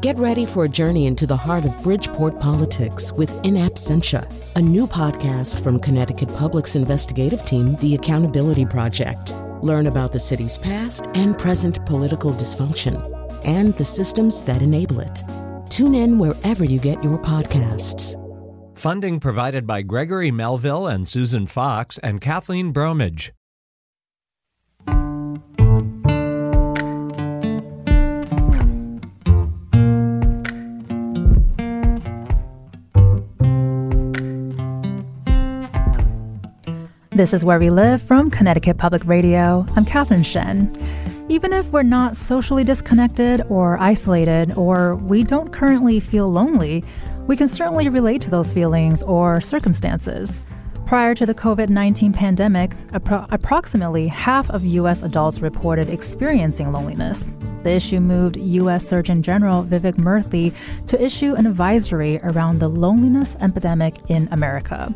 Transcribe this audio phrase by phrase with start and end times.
[0.00, 4.26] Get ready for a journey into the heart of Bridgeport politics with In Absentia,
[4.56, 9.34] a new podcast from Connecticut Public's investigative team, The Accountability Project.
[9.60, 12.96] Learn about the city's past and present political dysfunction
[13.44, 15.22] and the systems that enable it.
[15.68, 18.16] Tune in wherever you get your podcasts.
[18.78, 23.34] Funding provided by Gregory Melville and Susan Fox and Kathleen Bromage.
[37.20, 39.66] This is Where We Live from Connecticut Public Radio.
[39.76, 40.72] I'm Catherine Shen.
[41.28, 46.82] Even if we're not socially disconnected or isolated, or we don't currently feel lonely,
[47.26, 50.40] we can certainly relate to those feelings or circumstances.
[50.86, 55.02] Prior to the COVID 19 pandemic, appro- approximately half of U.S.
[55.02, 57.32] adults reported experiencing loneliness.
[57.64, 58.86] The issue moved U.S.
[58.86, 60.54] Surgeon General Vivek Murthy
[60.86, 64.94] to issue an advisory around the loneliness epidemic in America.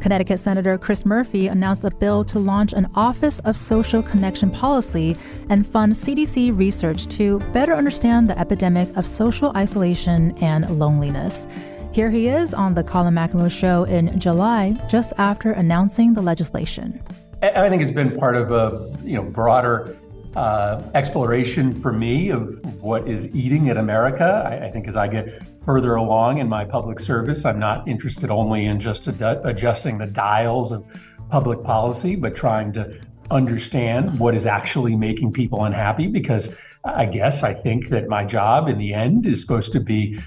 [0.00, 5.16] Connecticut Senator Chris Murphy announced a bill to launch an Office of Social Connection Policy
[5.50, 11.46] and fund CDC research to better understand the epidemic of social isolation and loneliness.
[11.92, 17.02] Here he is on the Colin McEnroe Show in July, just after announcing the legislation.
[17.42, 19.96] I think it's been part of a you know broader
[20.36, 24.44] uh, exploration for me of what is eating at America.
[24.46, 28.30] I, I, think as I get further along in my public service, I'm not interested
[28.30, 30.84] only in just ad- adjusting the dials of
[31.30, 36.06] public policy, but trying to understand what is actually making people unhappy.
[36.06, 40.20] Because I guess I think that my job in the end is supposed to be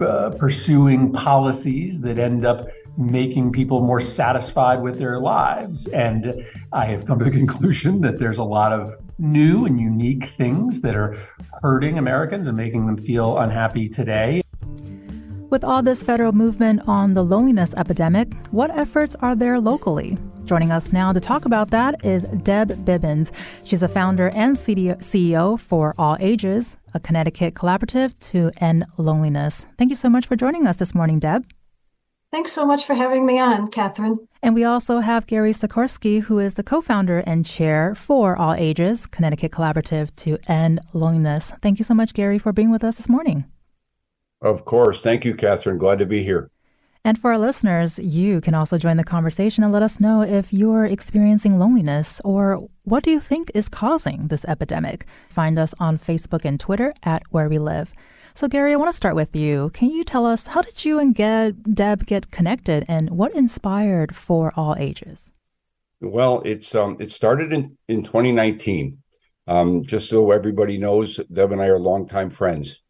[0.00, 5.86] uh, pursuing policies that end up making people more satisfied with their lives.
[5.88, 10.26] And I have come to the conclusion that there's a lot of new and unique
[10.36, 11.16] things that are
[11.62, 14.42] hurting Americans and making them feel unhappy today.
[15.50, 20.16] With all this federal movement on the loneliness epidemic, what efforts are there locally?
[20.44, 23.32] Joining us now to talk about that is Deb Bibbins.
[23.64, 29.66] She's a founder and CEO for All Ages, a Connecticut collaborative to end loneliness.
[29.78, 31.44] Thank you so much for joining us this morning, Deb.
[32.32, 34.26] Thanks so much for having me on, Catherine.
[34.42, 38.54] And we also have Gary Sekorski, who is the co founder and chair for All
[38.54, 41.52] Ages, Connecticut Collaborative to End Loneliness.
[41.60, 43.44] Thank you so much, Gary, for being with us this morning.
[44.40, 45.02] Of course.
[45.02, 45.76] Thank you, Catherine.
[45.76, 46.50] Glad to be here.
[47.04, 50.54] And for our listeners, you can also join the conversation and let us know if
[50.54, 55.04] you're experiencing loneliness or what do you think is causing this epidemic.
[55.28, 57.92] Find us on Facebook and Twitter at Where We Live.
[58.34, 59.70] So, Gary, I want to start with you.
[59.74, 64.52] Can you tell us how did you and Deb get connected, and what inspired for
[64.56, 65.32] all ages?
[66.00, 68.98] Well, it's um, it started in in 2019.
[69.46, 72.80] Um, just so everybody knows, Deb and I are longtime friends.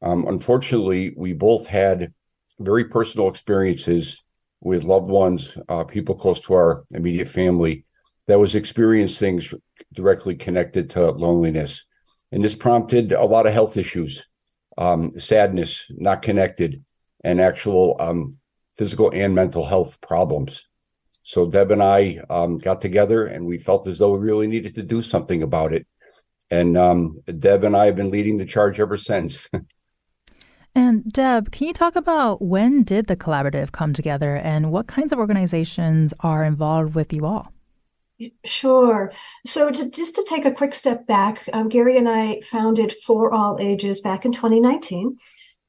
[0.00, 2.14] Um, unfortunately, we both had
[2.58, 4.22] very personal experiences
[4.60, 7.84] with loved ones, uh, people close to our immediate family,
[8.26, 9.54] that was experiencing things
[9.92, 11.84] directly connected to loneliness,
[12.32, 14.26] and this prompted a lot of health issues
[14.78, 16.84] um, sadness, not connected,
[17.24, 18.36] and actual um,
[18.76, 20.66] physical and mental health problems.
[21.22, 24.76] So Deb and I um, got together, and we felt as though we really needed
[24.76, 25.86] to do something about it.
[26.50, 29.48] And um, Deb and I have been leading the charge ever since.
[30.74, 35.12] and Deb, can you talk about when did the collaborative come together, and what kinds
[35.12, 37.52] of organizations are involved with you all?
[38.44, 39.12] Sure.
[39.46, 43.32] So, to, just to take a quick step back, um, Gary and I founded For
[43.32, 45.16] All Ages back in 2019.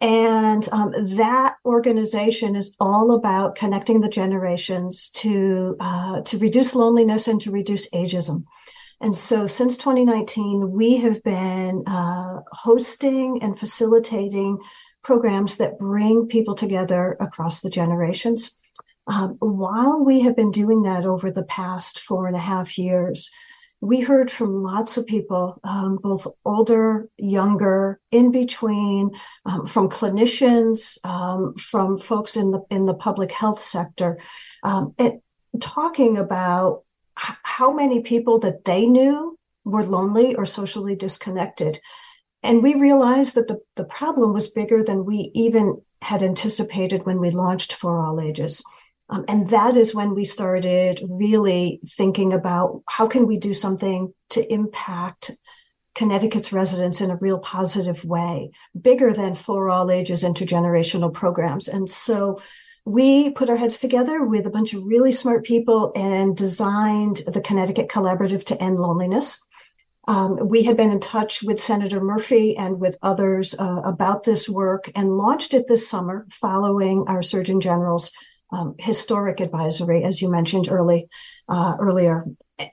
[0.01, 7.27] And um, that organization is all about connecting the generations to uh, to reduce loneliness
[7.27, 8.45] and to reduce ageism.
[9.01, 14.57] And so, since 2019, we have been uh, hosting and facilitating
[15.03, 18.58] programs that bring people together across the generations.
[19.09, 23.31] Um, while we have been doing that over the past four and a half years,
[23.81, 29.11] we heard from lots of people, um, both older, younger, in between,
[29.45, 34.19] um, from clinicians, um, from folks in the in the public health sector,
[34.63, 34.93] um,
[35.59, 36.83] talking about
[37.17, 41.79] h- how many people that they knew were lonely or socially disconnected.
[42.43, 47.19] And we realized that the, the problem was bigger than we even had anticipated when
[47.19, 48.63] we launched For All Ages.
[49.09, 54.13] Um, and that is when we started really thinking about how can we do something
[54.29, 55.31] to impact
[55.95, 61.67] Connecticut's residents in a real positive way, bigger than for all ages intergenerational programs.
[61.67, 62.39] And so
[62.85, 67.41] we put our heads together with a bunch of really smart people and designed the
[67.41, 69.39] Connecticut Collaborative to End Loneliness.
[70.07, 74.47] Um, we had been in touch with Senator Murphy and with others uh, about this
[74.47, 78.11] work and launched it this summer following our Surgeon General's
[78.51, 81.07] um, historic advisory, as you mentioned early
[81.47, 82.25] uh, earlier.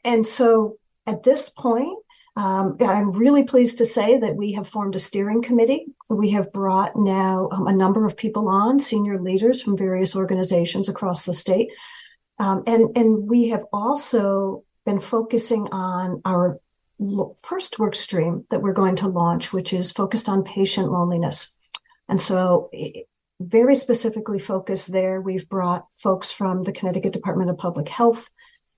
[0.04, 0.76] And so
[1.06, 1.98] at this point,
[2.36, 5.86] um, I'm really pleased to say that we have formed a steering committee.
[6.10, 10.88] We have brought now um, a number of people on, senior leaders from various organizations
[10.88, 11.68] across the state.
[12.38, 16.60] Um, and, and we have also been focusing on our
[17.42, 21.58] first work stream that we're going to launch, which is focused on patient loneliness.
[22.08, 22.70] And so,
[23.40, 28.30] very specifically focused there, we've brought folks from the Connecticut Department of Public Health,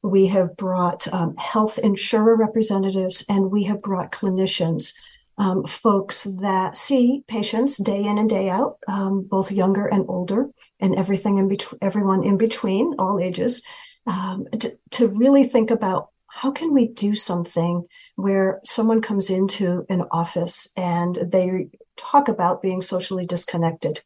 [0.02, 4.94] we have brought um, health insurer representatives and we have brought clinicians,
[5.38, 10.50] um, folks that see patients day in and day out, um, both younger and older,
[10.80, 13.62] and everything in between, everyone in between, all ages,
[14.06, 17.84] um, to, to really think about how can we do something
[18.16, 24.00] where someone comes into an office and they talk about being socially disconnected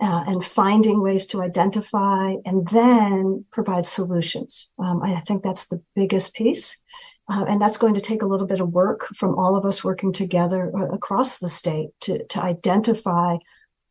[0.00, 4.72] uh, and finding ways to identify and then provide solutions.
[4.78, 6.82] Um, I think that's the biggest piece.
[7.28, 9.82] Uh, and that's going to take a little bit of work from all of us
[9.82, 13.36] working together uh, across the state to, to identify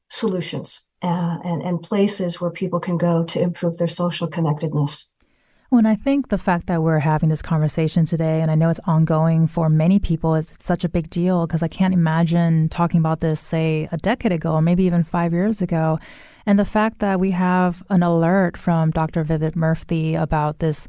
[0.09, 5.14] solutions uh, and, and places where people can go to improve their social connectedness.
[5.69, 8.79] When I think the fact that we're having this conversation today, and I know it's
[8.85, 13.19] ongoing for many people, it's such a big deal because I can't imagine talking about
[13.19, 15.97] this, say, a decade ago or maybe even five years ago.
[16.45, 19.25] And the fact that we have an alert from Dr.
[19.25, 20.87] Vivek Murthy about this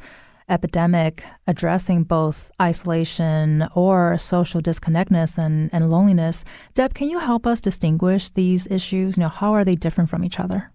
[0.49, 6.45] epidemic addressing both isolation or social disconnectedness and, and loneliness.
[6.75, 9.17] Deb, can you help us distinguish these issues?
[9.17, 10.71] You know, how are they different from each other?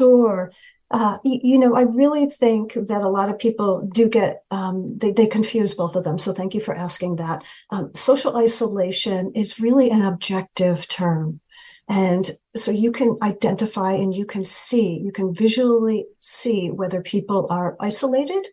[0.00, 0.50] Sure.
[0.90, 5.12] Uh, you, know, I really think that a lot of people do get, um, they,
[5.12, 6.18] they confuse both of them.
[6.18, 7.44] So thank you for asking that.
[7.70, 11.40] Um, social isolation is really an objective term.
[11.88, 17.46] And so you can identify and you can see, you can visually see whether people
[17.50, 18.48] are isolated,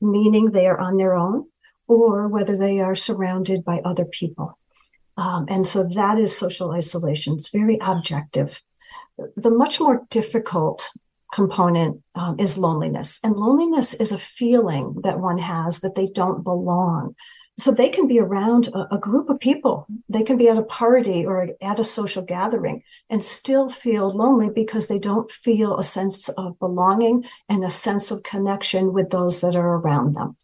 [0.00, 1.46] meaning they are on their own,
[1.86, 4.58] or whether they are surrounded by other people.
[5.16, 7.34] Um, and so that is social isolation.
[7.34, 8.62] It's very objective.
[9.36, 10.90] The much more difficult
[11.32, 13.20] component um, is loneliness.
[13.22, 17.14] And loneliness is a feeling that one has that they don't belong.
[17.58, 19.86] So they can be around a, a, group of people.
[20.08, 24.48] They can be at a party or at a social gathering and still feel lonely
[24.48, 29.40] because they don't feel a sense of belonging and a sense of connection with those
[29.40, 30.36] that are around them.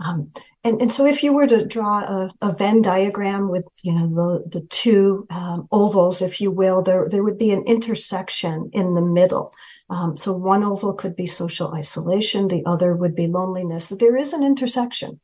[0.00, 0.30] Um,
[0.62, 4.06] and, and so if you were to draw a, a Venn diagram with, you know,
[4.06, 8.94] the, the two um, ovals, if you will, there, there would be an intersection in
[8.94, 9.52] the middle.
[9.90, 13.88] Um, so one oval could be social isolation, the other would be loneliness.
[13.88, 15.20] There is an intersection.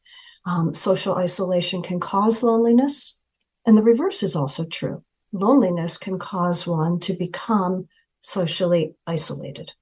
[0.46, 3.20] Um, social isolation can cause loneliness,
[3.66, 5.02] and the reverse is also true.
[5.32, 7.88] Loneliness can cause one to become
[8.20, 9.72] socially isolated.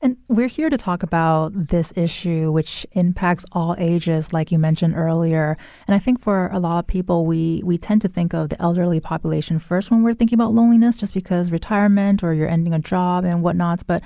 [0.00, 4.96] And we're here to talk about this issue, which impacts all ages, like you mentioned
[4.96, 5.56] earlier.
[5.88, 8.62] And I think for a lot of people, we, we tend to think of the
[8.62, 12.78] elderly population first when we're thinking about loneliness, just because retirement or you're ending a
[12.78, 13.84] job and whatnot.
[13.86, 14.04] But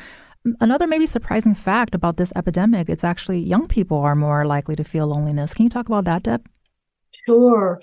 [0.61, 4.85] another maybe surprising fact about this epidemic, it's actually young people are more likely to
[4.85, 5.53] feel loneliness.
[5.53, 6.47] Can you talk about that, Deb?
[7.27, 7.81] Sure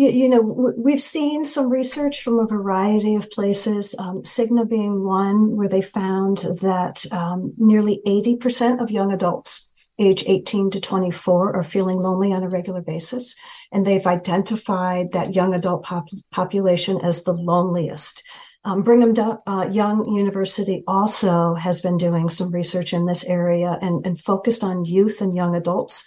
[0.00, 5.04] you, you know, we've seen some research from a variety of places, um, Cigna being
[5.04, 11.54] one, where they found that um, nearly 80% of young adults age 18 to 24
[11.54, 13.34] are feeling lonely on a regular basis.
[13.70, 18.22] And they've identified that young adult pop- population as the loneliest.
[18.64, 19.14] Um, Brigham
[19.46, 24.64] uh, Young University also has been doing some research in this area and, and focused
[24.64, 26.06] on youth and young adults.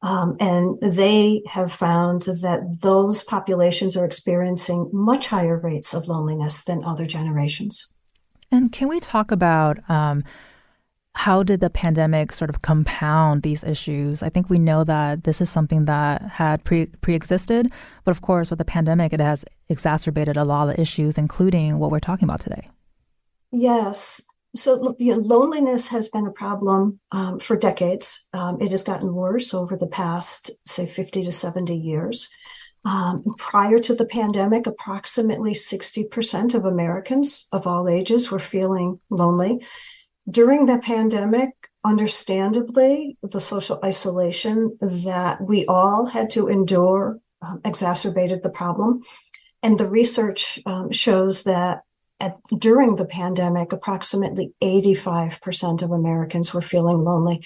[0.00, 6.62] Um, and they have found that those populations are experiencing much higher rates of loneliness
[6.62, 7.94] than other generations.
[8.50, 10.22] And can we talk about um,
[11.14, 14.22] how did the pandemic sort of compound these issues?
[14.22, 17.72] I think we know that this is something that had pre pre-existed,
[18.04, 21.90] but of course, with the pandemic, it has exacerbated a lot of issues, including what
[21.90, 22.70] we're talking about today.
[23.50, 24.22] Yes,
[24.58, 28.28] so you know, loneliness has been a problem um, for decades.
[28.32, 32.28] Um, it has gotten worse over the past, say, 50 to 70 years.
[32.84, 39.64] Um, prior to the pandemic, approximately 60% of Americans of all ages were feeling lonely.
[40.30, 41.50] During the pandemic,
[41.84, 49.02] understandably, the social isolation that we all had to endure um, exacerbated the problem.
[49.62, 51.82] And the research um, shows that
[52.20, 57.44] at, during the pandemic, approximately 85% of Americans were feeling lonely.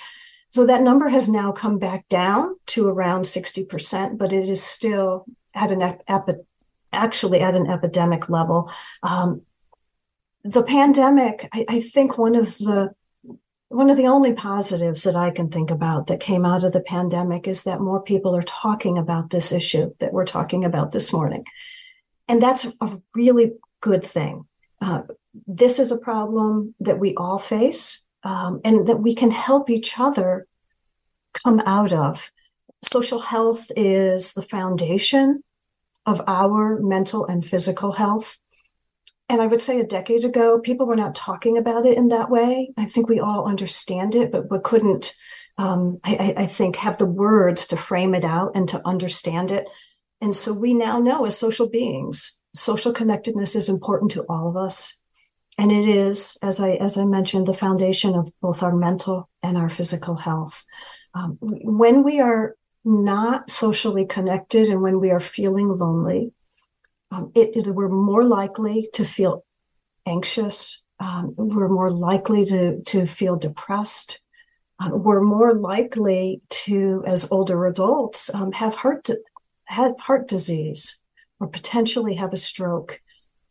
[0.50, 5.24] So that number has now come back down to around 60%, but it is still
[5.54, 6.32] at an epi-
[6.92, 8.70] actually at an epidemic level.
[9.02, 9.42] Um,
[10.44, 12.94] the pandemic, I, I think one of the
[13.68, 16.82] one of the only positives that I can think about that came out of the
[16.82, 21.10] pandemic is that more people are talking about this issue that we're talking about this
[21.10, 21.46] morning.
[22.28, 24.44] And that's a really good thing.
[24.82, 25.02] Uh,
[25.46, 29.98] this is a problem that we all face um, and that we can help each
[29.98, 30.46] other
[31.44, 32.30] come out of.
[32.82, 35.42] Social health is the foundation
[36.04, 38.38] of our mental and physical health.
[39.28, 42.28] And I would say a decade ago, people were not talking about it in that
[42.28, 42.72] way.
[42.76, 45.14] I think we all understand it, but, but couldn't,
[45.58, 49.68] um, I, I think, have the words to frame it out and to understand it.
[50.20, 54.56] And so we now know as social beings, social connectedness is important to all of
[54.56, 55.02] us.
[55.58, 59.56] And it is, as I as I mentioned, the foundation of both our mental and
[59.56, 60.64] our physical health.
[61.14, 66.32] Um, when we are not socially connected and when we are feeling lonely,
[67.10, 69.44] um, it, it, we're more likely to feel
[70.06, 70.84] anxious.
[70.98, 74.20] Um, we're more likely to, to feel depressed.
[74.78, 79.08] Um, we're more likely to, as older adults, um, have heart
[79.66, 81.01] have heart disease
[81.42, 83.00] or potentially have a stroke.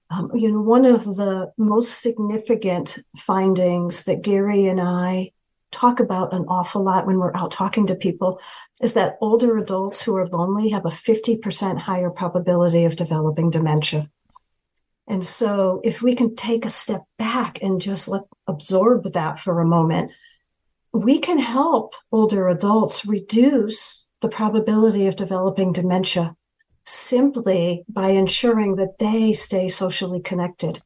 [0.10, 5.32] Um, you know, one of the most significant findings that Gary and I
[5.72, 8.40] talk about an awful lot when we're out talking to people
[8.82, 14.10] is that older adults who are lonely have a 50% higher probability of developing dementia.
[15.08, 19.60] And so if we can take a step back and just let absorb that for
[19.60, 20.12] a moment,
[20.94, 26.36] we can help older adults reduce the probability of developing dementia
[26.92, 30.82] simply by ensuring that they stay socially connected.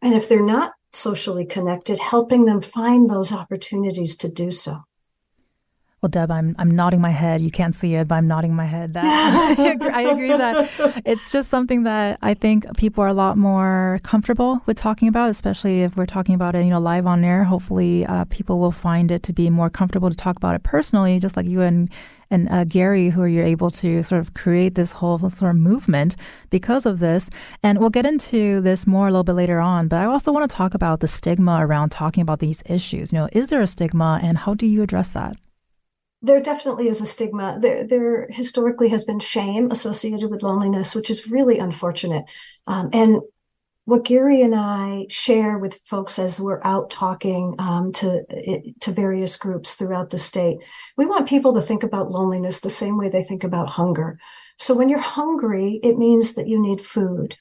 [0.00, 4.78] And if they're not socially connected, helping them find those opportunities to do so.
[6.02, 7.40] Well, Deb, I'm I'm nodding my head.
[7.40, 8.92] You can't see it, but I'm nodding my head.
[8.92, 9.06] That
[9.58, 13.38] I, agree, I agree that it's just something that I think people are a lot
[13.38, 17.24] more comfortable with talking about, especially if we're talking about it, you know, live on
[17.24, 17.44] air.
[17.44, 21.18] Hopefully, uh, people will find it to be more comfortable to talk about it personally,
[21.18, 21.88] just like you and
[22.30, 26.14] and uh, Gary, who you're able to sort of create this whole sort of movement
[26.50, 27.30] because of this.
[27.62, 29.88] And we'll get into this more a little bit later on.
[29.88, 33.14] But I also want to talk about the stigma around talking about these issues.
[33.14, 35.38] You know, is there a stigma, and how do you address that?
[36.26, 37.58] There definitely is a stigma.
[37.60, 42.24] There, there historically has been shame associated with loneliness, which is really unfortunate.
[42.66, 43.20] Um, and
[43.84, 48.24] what Gary and I share with folks as we're out talking um, to
[48.80, 50.58] to various groups throughout the state,
[50.96, 54.18] we want people to think about loneliness the same way they think about hunger.
[54.58, 57.36] So when you're hungry, it means that you need food.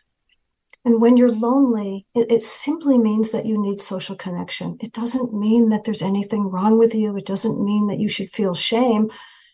[0.86, 4.77] And when you're lonely, it, it, simply means that you need social connection.
[4.80, 7.18] It doesn't mean that there's anything wrong with you.
[7.18, 9.10] It doesn't mean that you should feel shame.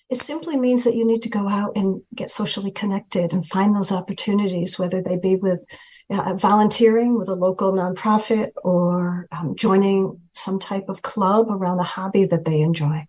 [0.10, 3.74] It simply means that you need to go out and get socially connected and find
[3.74, 5.64] those opportunities, whether they be with
[6.10, 11.84] uh, volunteering with a local nonprofit or um, joining some type of club around a
[11.84, 13.06] hobby that they enjoy.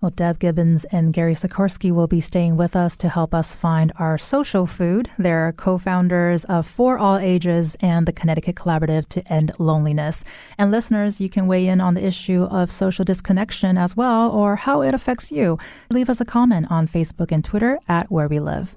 [0.00, 3.92] Well, Deb Bibbins and Gary Sekorski will be staying with us to help us find
[3.98, 5.10] our social food.
[5.18, 10.22] They're co founders of For All Ages and the Connecticut Collaborative to End Loneliness.
[10.56, 14.54] And listeners, you can weigh in on the issue of social disconnection as well or
[14.54, 15.58] how it affects you.
[15.90, 18.76] Leave us a comment on Facebook and Twitter at Where We Live.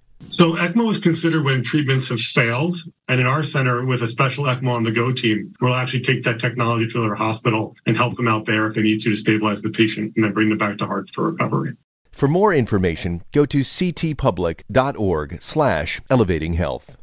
[0.31, 2.77] So ECMO is considered when treatments have failed.
[3.09, 6.23] And in our center, with a special ECMO on the go team, we'll actually take
[6.23, 9.15] that technology to their hospital and help them out there if they need to to
[9.17, 11.75] stabilize the patient and then bring them back to Hearts for recovery.
[12.11, 16.95] For more information, go to ctpublic.org slash elevating health.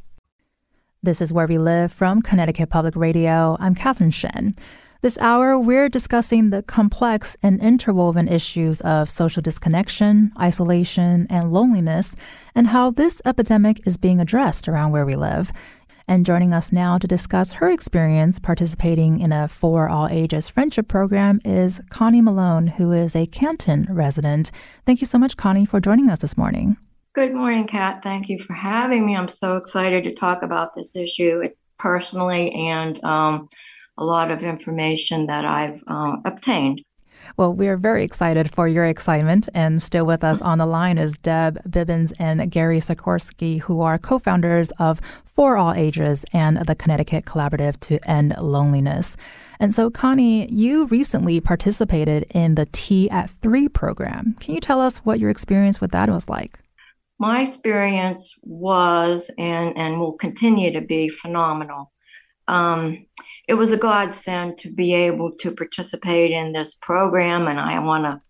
[1.03, 3.57] This is Where We Live from Connecticut Public Radio.
[3.59, 4.55] I'm Catherine Shen.
[5.01, 12.17] This hour, we're discussing the complex and interwoven issues of social disconnection, isolation, and loneliness,
[12.53, 15.53] and how this epidemic is being addressed around where we live.
[16.05, 20.89] And joining us now to discuss her experience participating in a For All Ages friendship
[20.89, 24.51] program is Connie Malone, who is a Canton resident.
[24.85, 26.75] Thank you so much, Connie, for joining us this morning.
[27.13, 28.03] Good morning, Kat.
[28.03, 29.15] Thank you for having me.
[29.15, 33.47] I'm so excited to talk about this issue personally and um,
[33.99, 36.81] a lot of information that I've uh, obtained.
[37.37, 39.49] Well, we are very excited for your excitement.
[39.53, 43.97] And still with us on the line is Deb Bibbins and Gary Sekorski, who are
[43.97, 49.15] co founders of For All Ages and the Connecticut Collaborative to End Loneliness.
[49.59, 54.35] And so, Connie, you recently participated in the Tea at Three program.
[54.39, 56.59] Can you tell us what your experience with that was like?
[57.19, 61.91] My experience was and, and will continue to be phenomenal.
[62.47, 63.05] Um,
[63.49, 67.47] it was a godsend to be able to participate in this program.
[67.47, 68.21] And I want to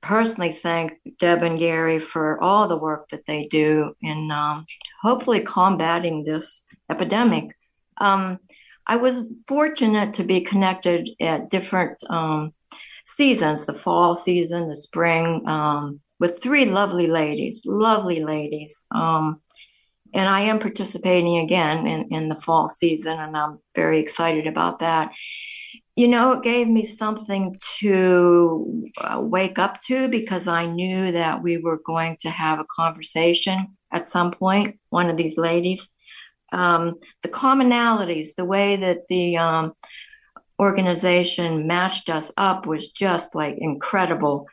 [0.00, 4.64] personally thank Deb and Gary for all the work that they do in um,
[5.02, 7.54] hopefully combating this epidemic.
[7.98, 8.38] Um,
[8.86, 12.54] I was fortunate to be connected at different um,
[13.04, 18.86] seasons the fall season, the spring, um, with three lovely ladies, lovely ladies.
[18.92, 19.42] Um,
[20.14, 24.80] and I am participating again in, in the fall season, and I'm very excited about
[24.80, 25.12] that.
[25.96, 31.42] You know, it gave me something to uh, wake up to because I knew that
[31.42, 35.90] we were going to have a conversation at some point, one of these ladies.
[36.50, 39.72] Um, the commonalities, the way that the um,
[40.58, 44.46] organization matched us up was just like incredible.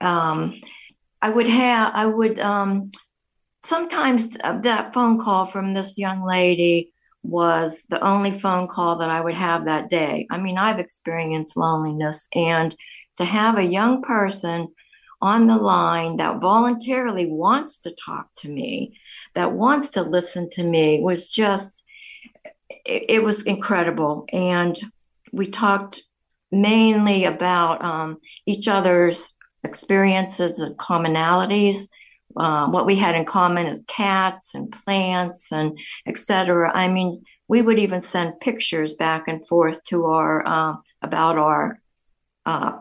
[0.00, 0.60] Um,
[1.20, 2.90] I would have, I would um,
[3.64, 6.92] sometimes uh, that phone call from this young lady
[7.22, 10.26] was the only phone call that I would have that day.
[10.30, 12.74] I mean, I've experienced loneliness, and
[13.18, 14.68] to have a young person
[15.20, 18.98] on the line that voluntarily wants to talk to me,
[19.34, 21.84] that wants to listen to me, was just,
[22.84, 24.26] it, it was incredible.
[24.32, 24.76] And
[25.32, 26.02] we talked
[26.50, 29.32] mainly about um, each other's
[29.62, 31.86] experiences and commonalities
[32.36, 36.70] uh, what we had in common is cats and plants and etc.
[36.74, 41.80] I mean, we would even send pictures back and forth to our uh, about our
[42.46, 42.78] uh,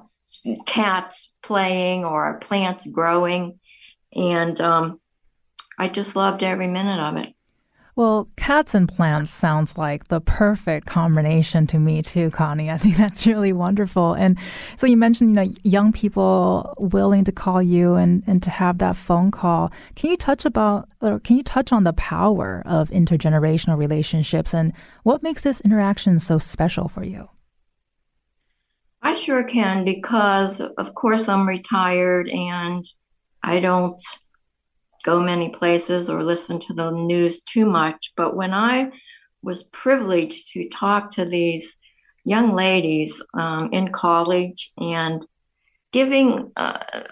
[0.66, 3.60] cats playing or our plants growing,
[4.14, 5.00] and um,
[5.78, 7.34] I just loved every minute of it.
[7.96, 12.70] Well, cats and plants sounds like the perfect combination to me too, Connie.
[12.72, 14.14] I think that's really wonderful.
[14.14, 14.38] And
[14.78, 18.78] so you mentioned, you know, young people willing to call you and, and to have
[18.78, 19.72] that phone call.
[19.96, 24.74] Can you touch about or can you touch on the power of intergenerational relationships and
[25.04, 27.30] what makes this interaction so special for you?
[29.02, 32.84] I sure can because of course I'm retired and
[33.44, 34.02] I don't
[35.04, 38.14] go many places or listen to the news too much.
[38.16, 38.92] But when I
[39.42, 41.78] was privileged to talk to these
[42.24, 45.26] young ladies um, in college and
[45.92, 47.04] giving uh,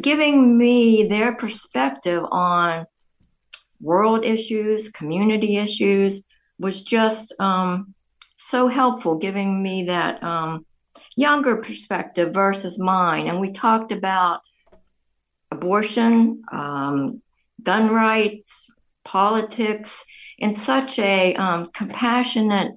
[0.00, 2.86] giving me their perspective on
[3.80, 6.24] world issues, community issues,
[6.58, 7.94] was just um,
[8.38, 10.64] so helpful, giving me that um,
[11.16, 13.28] younger perspective versus mine.
[13.28, 14.40] And we talked about
[15.50, 17.22] abortion, um,
[17.64, 18.70] gun rights,
[19.04, 20.04] politics
[20.38, 22.72] in such a um, compassionate,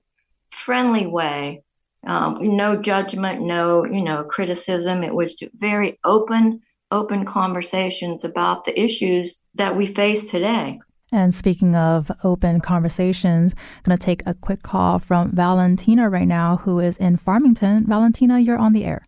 [0.49, 1.61] friendly way.
[2.05, 5.03] Um, no judgment, no you know criticism.
[5.03, 10.79] It was very open, open conversations about the issues that we face today.
[11.11, 16.27] And speaking of open conversations, I'm going to take a quick call from Valentina right
[16.27, 17.85] now, who is in Farmington.
[17.85, 19.01] Valentina, you're on the air.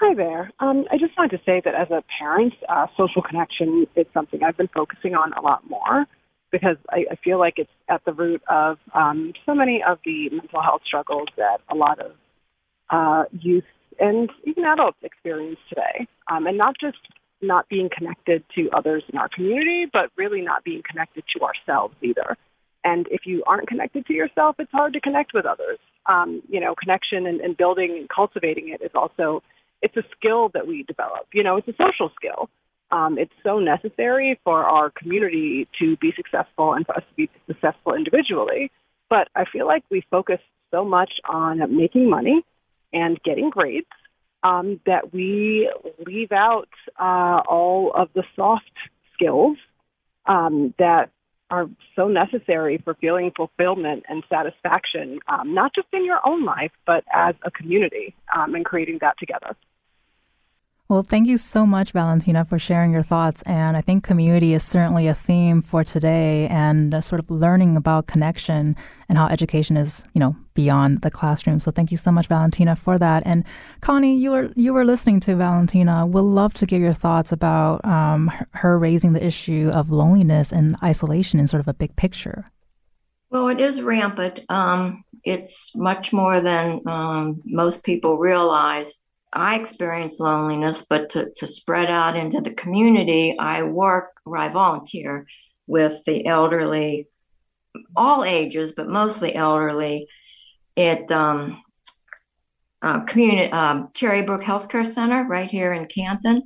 [0.00, 0.50] Hi there.
[0.58, 4.42] Um, I just wanted to say that as a parent, uh, social connection is something
[4.42, 6.06] I've been focusing on a lot more
[6.50, 10.30] because I, I feel like it's at the root of um, so many of the
[10.30, 12.12] mental health struggles that a lot of
[12.90, 13.64] uh, youth
[14.00, 16.08] and even adults experience today.
[16.28, 16.98] Um, and not just
[17.40, 21.94] not being connected to others in our community, but really not being connected to ourselves
[22.02, 22.36] either.
[22.82, 25.78] And if you aren't connected to yourself, it's hard to connect with others.
[26.06, 29.42] Um, you know, connection and, and building and cultivating it is also
[29.84, 31.28] it's a skill that we develop.
[31.32, 32.48] You know, it's a social skill.
[32.90, 37.30] Um, it's so necessary for our community to be successful and for us to be
[37.46, 38.70] successful individually.
[39.10, 42.42] But I feel like we focus so much on making money
[42.92, 43.86] and getting grades
[44.42, 45.70] um, that we
[46.06, 46.68] leave out
[46.98, 48.72] uh, all of the soft
[49.14, 49.58] skills
[50.26, 51.10] um, that
[51.50, 56.72] are so necessary for feeling fulfillment and satisfaction, um, not just in your own life,
[56.86, 59.54] but as a community um, and creating that together.
[60.86, 63.42] Well, thank you so much, Valentina, for sharing your thoughts.
[63.46, 67.74] And I think community is certainly a theme for today and uh, sort of learning
[67.74, 68.76] about connection
[69.08, 71.60] and how education is, you know, beyond the classroom.
[71.60, 73.22] So thank you so much, Valentina, for that.
[73.24, 73.44] And
[73.80, 76.06] Connie, you were you were listening to Valentina.
[76.06, 80.76] We'll love to get your thoughts about um, her raising the issue of loneliness and
[80.82, 82.44] isolation in sort of a big picture.
[83.30, 84.40] Well, it is rampant.
[84.50, 89.00] Um, it's much more than um, most people realize.
[89.34, 94.48] I experience loneliness, but to, to spread out into the community, I work or I
[94.48, 95.26] volunteer
[95.66, 97.08] with the elderly,
[97.96, 100.08] all ages, but mostly elderly,
[100.76, 101.62] at um,
[102.82, 106.42] uh, community um, Cherry Brook Healthcare Center right here in Canton,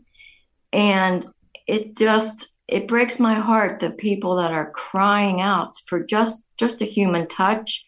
[0.73, 1.27] and
[1.67, 6.83] it just it breaks my heart the people that are crying out for just just
[6.83, 7.85] a human touch,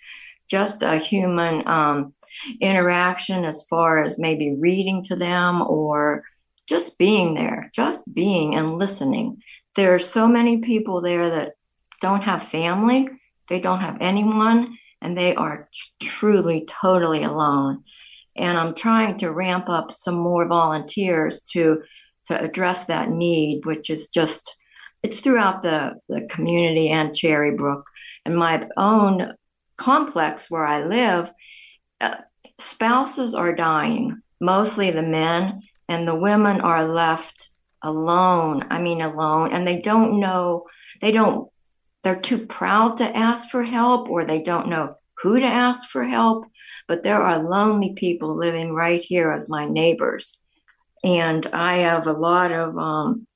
[0.48, 2.14] just a human um,
[2.60, 6.24] interaction as far as maybe reading to them or
[6.68, 9.42] just being there, just being and listening.
[9.74, 11.52] There are so many people there that
[12.00, 13.08] don't have family,
[13.48, 17.84] they don't have anyone, and they are t- truly, totally alone.
[18.36, 21.82] And I'm trying to ramp up some more volunteers to
[22.26, 24.56] to address that need, which is just
[25.02, 27.86] it's throughout the, the community and Cherry Brook.
[28.24, 29.34] And my own
[29.76, 31.32] complex where I live,
[32.60, 37.50] spouses are dying, mostly the men, and the women are left
[37.82, 38.66] alone.
[38.70, 40.66] I mean, alone, and they don't know,
[41.00, 41.50] they don't,
[42.02, 46.04] they're too proud to ask for help or they don't know who to ask for
[46.04, 46.46] help.
[46.86, 50.40] But there are lonely people living right here as my neighbors.
[51.04, 53.26] And I have a lot of um,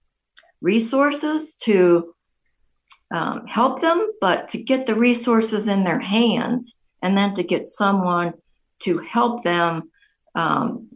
[0.61, 2.15] resources to
[3.11, 7.67] um, help them, but to get the resources in their hands and then to get
[7.67, 8.35] someone
[8.85, 9.91] to help them
[10.35, 10.89] um,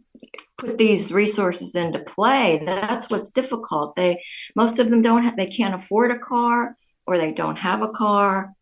[0.56, 2.62] put these resources into play.
[2.64, 3.96] That's what's difficult.
[3.96, 4.22] They
[4.54, 7.88] most of them don't have they can't afford a car or they don't have a
[7.88, 8.52] car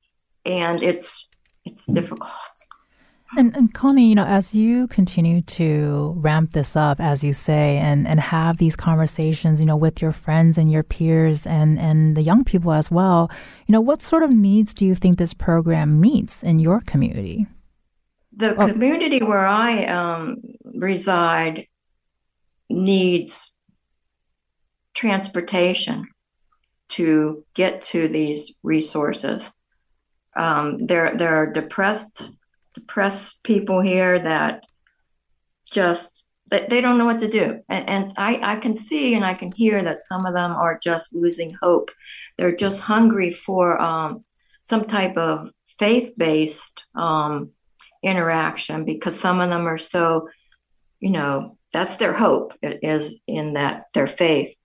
[0.45, 1.29] and it's
[1.65, 2.33] it's difficult.
[3.37, 7.77] And, and Connie, you know, as you continue to ramp this up, as you say,
[7.79, 12.17] and, and have these conversations, you know, with your friends and your peers and, and
[12.17, 13.29] the young people as well,
[13.67, 17.47] you know, what sort of needs do you think this program meets in your community?
[18.37, 18.69] The oh.
[18.69, 20.43] community where I um,
[20.75, 21.67] reside
[22.69, 23.53] needs
[24.95, 26.09] transportation
[26.89, 29.53] to get to these resources.
[30.37, 32.31] Um, there, there are depressed,
[32.75, 34.65] depressed people here that
[35.71, 39.35] just they don't know what to do, and, and I, I can see and I
[39.35, 41.91] can hear that some of them are just losing hope.
[42.39, 44.25] They're just hungry for um,
[44.63, 47.51] some type of faith-based um,
[48.07, 50.29] interaction because some of them are so,
[51.01, 54.57] you know, that's their hope is in that their faith.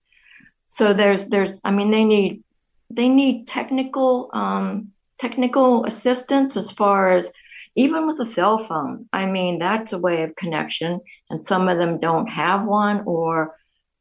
[0.68, 2.42] So there's there's I mean they need
[2.88, 7.32] they need technical um, technical assistance as far as
[7.74, 9.08] even with a cell phone.
[9.12, 13.56] I mean that's a way of connection, and some of them don't have one or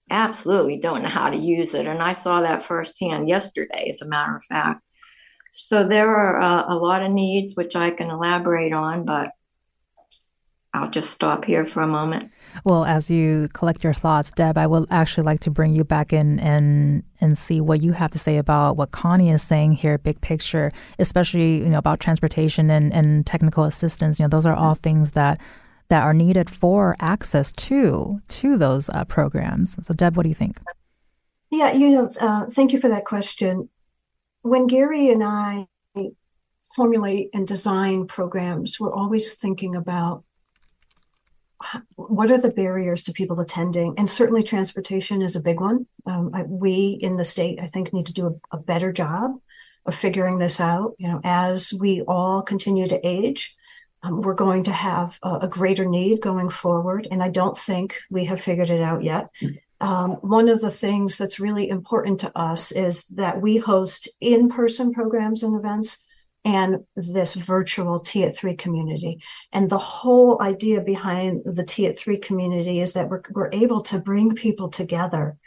[0.09, 1.87] absolutely don't know how to use it.
[1.87, 4.81] And I saw that firsthand yesterday, as a matter of fact.
[5.51, 9.31] So there are uh, a lot of needs which I can elaborate on, but
[10.73, 12.31] I'll just stop here for a moment.
[12.63, 16.13] Well, as you collect your thoughts, Deb, I would actually like to bring you back
[16.13, 19.97] in and and see what you have to say about what Connie is saying here,
[19.97, 24.17] big picture, especially you know about transportation and, and technical assistance.
[24.17, 25.39] You know, those are all things that
[25.89, 29.77] that are needed for access to to those uh, programs.
[29.85, 30.61] So, Deb, what do you think?
[31.49, 33.67] Yeah, you know, uh, thank you for that question
[34.41, 35.67] when Gary and I
[36.75, 40.23] formulate and design programs, we're always thinking about
[41.95, 43.93] what are the barriers to people attending?
[43.97, 45.85] And certainly transportation is a big one.
[46.05, 49.39] Um, I, we in the state i think need to do a, a, better job
[49.85, 50.95] of figuring this out.
[50.97, 53.55] You know as we all continue to age
[54.01, 57.07] um, we're going to have a, a, greater need going forward.
[57.11, 59.29] And i don't think we have figured it out yet
[59.81, 64.47] um, one of the things that's really important to us is that we host in
[64.47, 66.07] person programs and events
[66.45, 69.21] and this virtual Tea at three community.
[69.51, 73.81] And the whole idea behind the Tea at three community is that we're, we're able
[73.81, 75.37] to bring people together.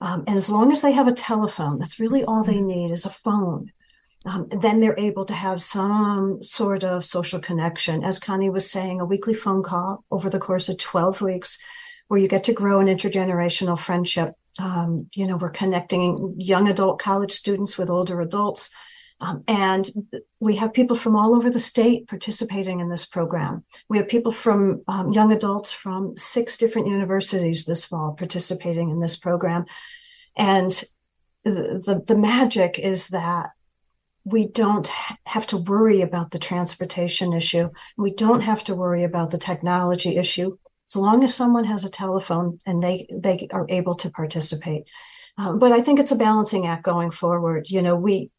[0.00, 3.04] Um, and as long as they have a telephone, that's really all they need is
[3.04, 3.72] a phone.
[4.24, 8.02] Um, then they're able to have some sort of social connection.
[8.02, 11.58] As Connie was saying, a weekly phone call over the course of 12 weeks
[12.08, 14.34] where you get to grow an intergenerational friendship.
[14.58, 18.70] Um, you know, we're connecting young adult college students with older adults.
[19.20, 19.88] Um, and
[20.38, 23.64] we have people from all over the state participating in this program.
[23.88, 29.00] We have people from um, young adults from six different universities this fall participating in
[29.00, 29.66] this program.
[30.36, 30.72] And
[31.44, 33.50] the, the, the magic is that
[34.24, 34.90] we don't
[35.24, 37.70] have to worry about the transportation issue.
[37.96, 40.58] We don't have to worry about the technology issue
[40.88, 44.88] as long as someone has a telephone and they they are able to participate.
[45.36, 47.70] Um, but I think it's a balancing act going forward.
[47.70, 48.30] You know, we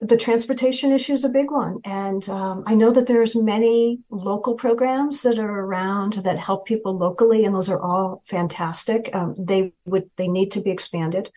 [0.00, 4.54] the transportation issue is a big one, and um, I know that there's many local
[4.54, 9.14] programs that are around that help people locally, and those are all fantastic.
[9.14, 11.30] Um, they would they need to be expanded.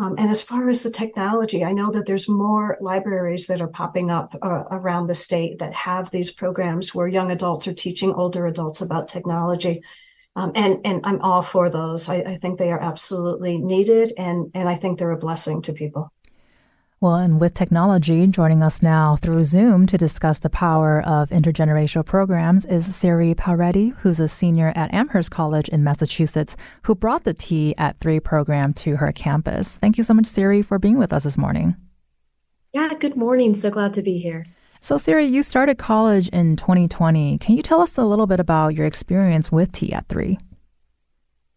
[0.00, 3.68] Um, and as far as the technology, I know that there's more libraries that are
[3.68, 8.14] popping up uh, around the state that have these programs where young adults are teaching
[8.14, 9.82] older adults about technology.
[10.36, 12.08] Um, and and I'm all for those.
[12.08, 15.74] I, I think they are absolutely needed, and and I think they're a blessing to
[15.74, 16.10] people.
[17.02, 22.04] Well, and with technology, joining us now through Zoom to discuss the power of intergenerational
[22.04, 27.32] programs is Siri Palreddy, who's a senior at Amherst College in Massachusetts, who brought the
[27.32, 29.78] Tea at 3 program to her campus.
[29.78, 31.74] Thank you so much, Siri, for being with us this morning.
[32.74, 33.54] Yeah, good morning.
[33.54, 34.44] So glad to be here.
[34.82, 37.38] So, Siri, you started college in 2020.
[37.38, 40.36] Can you tell us a little bit about your experience with Tea at 3?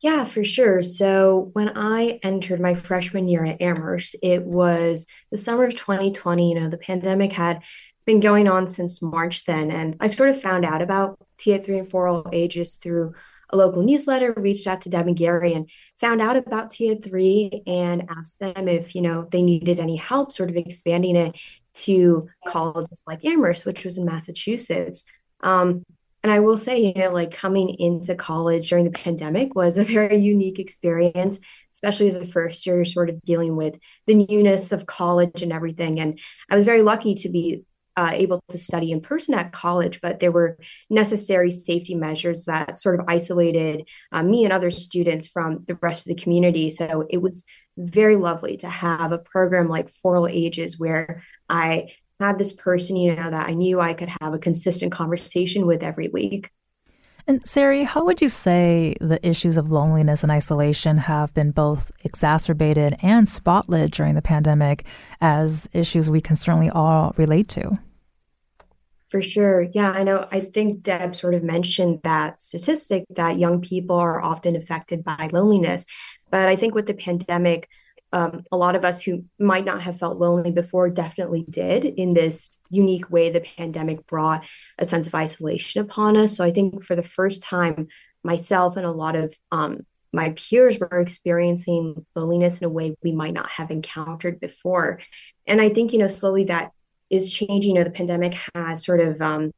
[0.04, 0.84] Yeah, for sure.
[0.84, 6.50] So when I entered my freshman year at Amherst, it was the summer of 2020.
[6.50, 7.64] You know, the pandemic had
[8.06, 9.72] been going on since March then.
[9.72, 13.14] And I sort of found out about Tea at 3 and For all ages through
[13.50, 15.70] a local newsletter, reached out to Deb and Gary and
[16.02, 19.96] found out about Tea at 3 and asked them if, you know, they needed any
[19.96, 21.40] help sort of expanding it
[21.76, 25.06] to colleges like Amherst, which was in Massachusetts.
[25.42, 25.86] Um,
[26.24, 29.84] and I will say, you know, like coming into college during the pandemic was a
[29.84, 31.40] very unique experience,
[31.74, 36.00] especially as a first year, sort of dealing with the newness of college and everything.
[36.00, 40.00] And I was very lucky to be uh, able to study in person at college,
[40.02, 40.58] but there were
[40.90, 46.02] necessary safety measures that sort of isolated uh, me and other students from the rest
[46.02, 46.72] of the community.
[46.72, 47.44] So it was
[47.78, 51.90] very lovely to have a program like For All Ages where I
[52.24, 55.84] had this person, you know, that I knew I could have a consistent conversation with
[55.84, 56.50] every week.
[57.26, 61.90] And Siri, how would you say the issues of loneliness and isolation have been both
[62.04, 64.86] exacerbated and spotlit during the pandemic
[65.22, 67.80] as issues we can certainly all relate to?
[69.08, 69.68] For sure.
[69.74, 70.28] Yeah, I know.
[70.32, 75.30] I think Deb sort of mentioned that statistic that young people are often affected by
[75.32, 75.86] loneliness.
[76.32, 77.70] But I think with the pandemic,
[78.14, 82.14] um, a lot of us who might not have felt lonely before definitely did in
[82.14, 84.46] this unique way the pandemic brought
[84.78, 86.38] a sense of isolation upon us.
[86.38, 87.88] So i think for the first time
[88.24, 93.12] myself and a lot of um, my peers were experiencing loneliness in a way we
[93.12, 95.00] might not have encountered before.
[95.48, 96.72] And i think you know slowly that
[97.10, 97.72] is changing.
[97.72, 99.52] You know the pandemic has sort of um,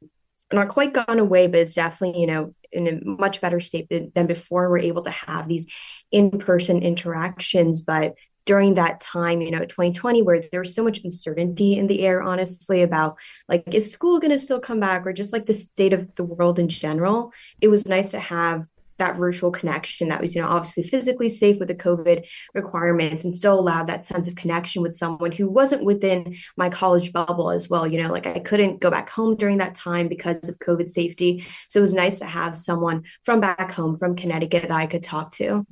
[0.50, 4.26] not quite gone away but it's definitely you know in a much better state than
[4.26, 4.70] before.
[4.70, 5.66] We're able to have these
[6.10, 8.14] in-person interactions but
[8.46, 12.22] during that time, you know, 2020, where there was so much uncertainty in the air,
[12.22, 15.92] honestly, about like, is school going to still come back or just like the state
[15.92, 17.32] of the world in general?
[17.60, 18.64] It was nice to have
[18.98, 23.34] that virtual connection that was, you know, obviously physically safe with the COVID requirements and
[23.34, 27.68] still allowed that sense of connection with someone who wasn't within my college bubble as
[27.68, 27.86] well.
[27.86, 31.44] You know, like I couldn't go back home during that time because of COVID safety.
[31.68, 35.02] So it was nice to have someone from back home, from Connecticut, that I could
[35.02, 35.66] talk to.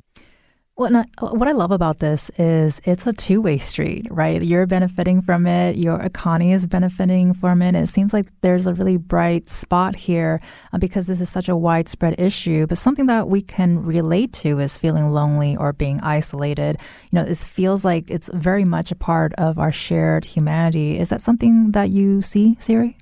[0.76, 4.42] Well, I, what I love about this is it's a two way street, right?
[4.42, 7.76] You're benefiting from it, your economy is benefiting from it.
[7.76, 10.40] It seems like there's a really bright spot here
[10.72, 12.66] uh, because this is such a widespread issue.
[12.66, 16.80] But something that we can relate to is feeling lonely or being isolated.
[17.12, 20.98] You know, this feels like it's very much a part of our shared humanity.
[20.98, 22.96] Is that something that you see, Siri?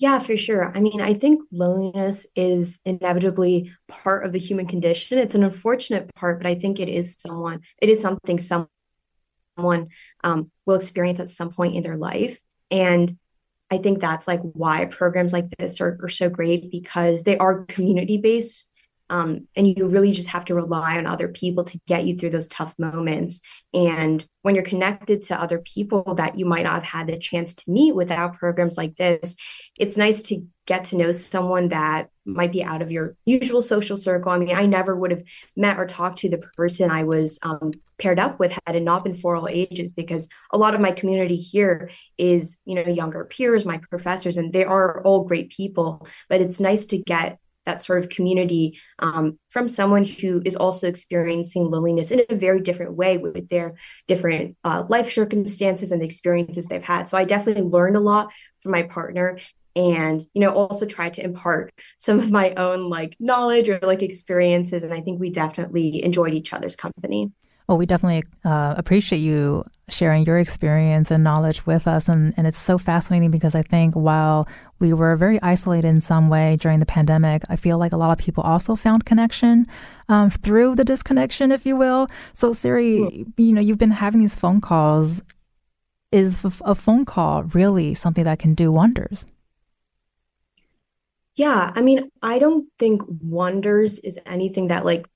[0.00, 0.74] Yeah, for sure.
[0.74, 5.18] I mean, I think loneliness is inevitably part of the human condition.
[5.18, 8.70] It's an unfortunate part, but I think it is someone, it is something someone
[10.24, 12.40] um, will experience at some point in their life.
[12.70, 13.18] And
[13.70, 17.66] I think that's like why programs like this are, are so great because they are
[17.66, 18.69] community based
[19.10, 22.30] um, and you really just have to rely on other people to get you through
[22.30, 23.42] those tough moments.
[23.74, 27.54] And when you're connected to other people that you might not have had the chance
[27.56, 29.36] to meet without programs like this,
[29.78, 33.96] it's nice to get to know someone that might be out of your usual social
[33.96, 34.30] circle.
[34.30, 35.24] I mean, I never would have
[35.56, 39.02] met or talked to the person I was um, paired up with had it not
[39.02, 43.24] been for all ages, because a lot of my community here is, you know, younger
[43.24, 46.06] peers, my professors, and they are all great people.
[46.28, 47.38] But it's nice to get
[47.70, 52.60] that sort of community um, from someone who is also experiencing loneliness in a very
[52.60, 53.74] different way with their
[54.08, 57.08] different uh, life circumstances and the experiences they've had.
[57.08, 58.30] So I definitely learned a lot
[58.62, 59.38] from my partner
[59.76, 64.02] and you know also try to impart some of my own like knowledge or like
[64.02, 67.30] experiences and i think we definitely enjoyed each other's company
[67.68, 72.48] well we definitely uh, appreciate you sharing your experience and knowledge with us and, and
[72.48, 74.48] it's so fascinating because i think while
[74.80, 77.42] we were very isolated in some way during the pandemic.
[77.48, 79.66] I feel like a lot of people also found connection
[80.08, 82.08] um, through the disconnection if you will.
[82.32, 85.22] So siri you know you've been having these phone calls.
[86.12, 89.26] Is a phone call really something that can do wonders?
[91.36, 95.06] Yeah, I mean, I don't think wonders is anything that like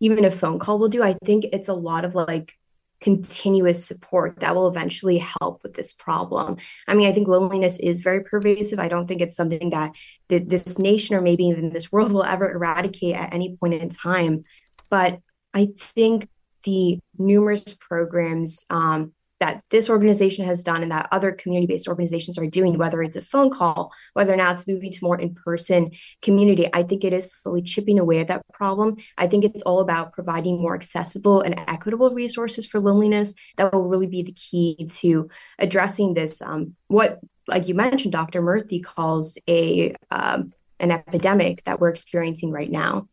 [0.00, 1.02] even a phone call will do.
[1.02, 2.56] I think it's a lot of like
[3.02, 6.56] continuous support that will eventually help with this problem.
[6.88, 8.78] I mean, I think loneliness is very pervasive.
[8.78, 9.92] I don't think it's something that
[10.28, 13.88] th- this nation or maybe even this world will ever eradicate at any point in
[13.88, 14.44] time.
[14.88, 15.18] But
[15.52, 16.28] I think
[16.62, 22.38] the numerous programs um, that this organization has done and that other community based organizations
[22.38, 25.34] are doing, whether it's a phone call, whether or not it's moving to more in
[25.34, 25.90] person
[26.22, 28.98] community, I think it is slowly chipping away at that problem.
[29.18, 33.88] I think it's all about providing more accessible and equitable resources for loneliness that will
[33.88, 35.28] really be the key to
[35.58, 36.40] addressing this.
[36.40, 38.42] Um, what, like you mentioned, Dr.
[38.42, 43.08] Murthy calls a um, an epidemic that we're experiencing right now.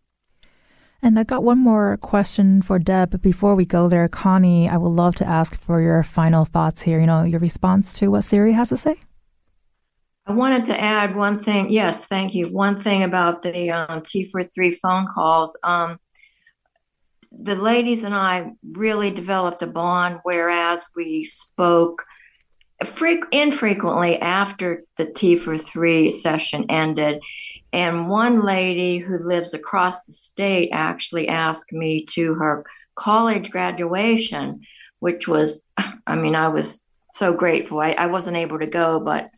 [1.01, 3.11] And I got one more question for Deb.
[3.11, 6.81] But before we go there, Connie, I would love to ask for your final thoughts
[6.81, 6.99] here.
[6.99, 8.95] You know, your response to what Siri has to say.
[10.25, 11.71] I wanted to add one thing.
[11.71, 12.49] Yes, thank you.
[12.49, 15.57] One thing about the um, Tea for three phone calls.
[15.63, 15.99] Um,
[17.31, 22.03] the ladies and I really developed a bond, whereas we spoke
[23.31, 27.21] infrequently after the Tea for three session ended.
[27.71, 34.61] And one lady who lives across the state actually asked me to her college graduation,
[34.99, 35.61] which was,
[36.07, 37.79] I mean, I was so grateful.
[37.79, 39.29] I, I wasn't able to go, but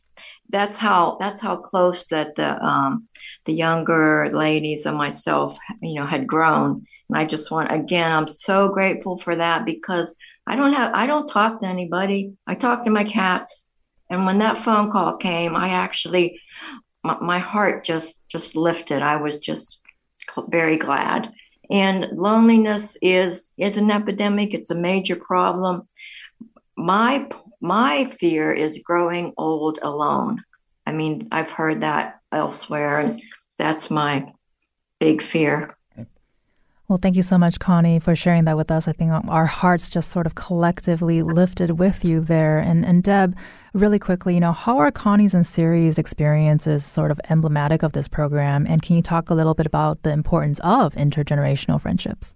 [0.49, 3.07] that's how that's how close that the um,
[3.45, 6.85] the younger ladies and myself, you know, had grown.
[7.09, 10.15] And I just want again, I'm so grateful for that because
[10.45, 12.33] I don't have I don't talk to anybody.
[12.45, 13.69] I talk to my cats.
[14.09, 16.41] And when that phone call came, I actually
[17.03, 19.01] my, my heart just just lifted.
[19.01, 19.81] I was just
[20.47, 21.33] very glad.
[21.69, 24.53] And loneliness is is an epidemic.
[24.53, 25.87] It's a major problem.
[26.75, 27.29] My
[27.61, 30.43] my fear is growing old alone.
[30.85, 33.21] I mean, I've heard that elsewhere, and
[33.57, 34.33] that's my
[34.99, 35.77] big fear.
[36.91, 38.85] Well, thank you so much, Connie, for sharing that with us.
[38.85, 42.59] I think our hearts just sort of collectively lifted with you there.
[42.59, 43.33] And and Deb,
[43.73, 48.09] really quickly, you know, how are Connie's and Siri's experiences sort of emblematic of this
[48.09, 48.67] program?
[48.67, 52.35] And can you talk a little bit about the importance of intergenerational friendships?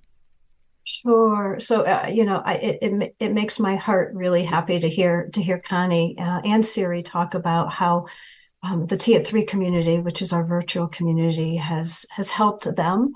[0.85, 1.57] Sure.
[1.59, 5.29] So, uh, you know, I, it, it, it makes my heart really happy to hear
[5.33, 8.05] to hear Connie uh, and Siri talk about how
[8.65, 13.13] um, the Tea at Three community, which is our virtual community, has has helped them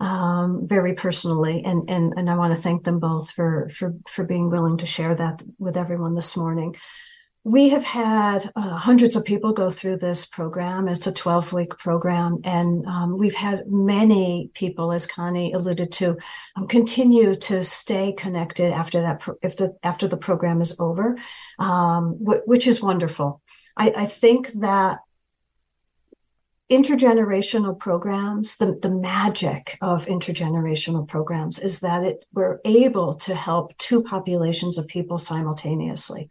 [0.00, 4.24] um, very personally, and and and I want to thank them both for for for
[4.24, 6.76] being willing to share that with everyone this morning.
[7.44, 10.86] We have had uh, hundreds of people go through this program.
[10.86, 16.16] It's a 12 week program, and um, we've had many people, as Connie alluded to,
[16.54, 21.16] um, continue to stay connected after that, pro- if the, after the program is over,
[21.58, 23.42] um, which is wonderful.
[23.76, 25.00] I, I think that
[26.72, 33.76] intergenerational programs the, the magic of intergenerational programs is that it we're able to help
[33.76, 36.28] two populations of people simultaneously.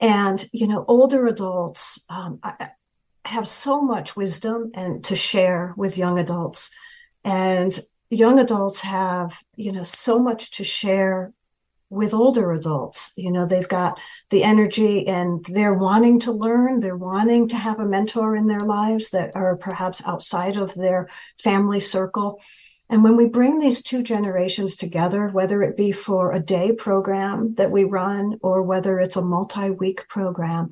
[0.00, 2.40] And you know older adults um,
[3.26, 6.70] have so much wisdom and to share with young adults.
[7.22, 11.32] And young adults have you know so much to share
[11.92, 13.12] with older adults.
[13.16, 14.00] You know, they've got
[14.30, 18.62] the energy and they're wanting to learn, they're wanting to have a mentor in their
[18.62, 22.40] lives that are perhaps outside of their family circle.
[22.88, 27.54] And when we bring these two generations together, whether it be for a day program
[27.56, 30.70] that we run or whether it's a multi week program,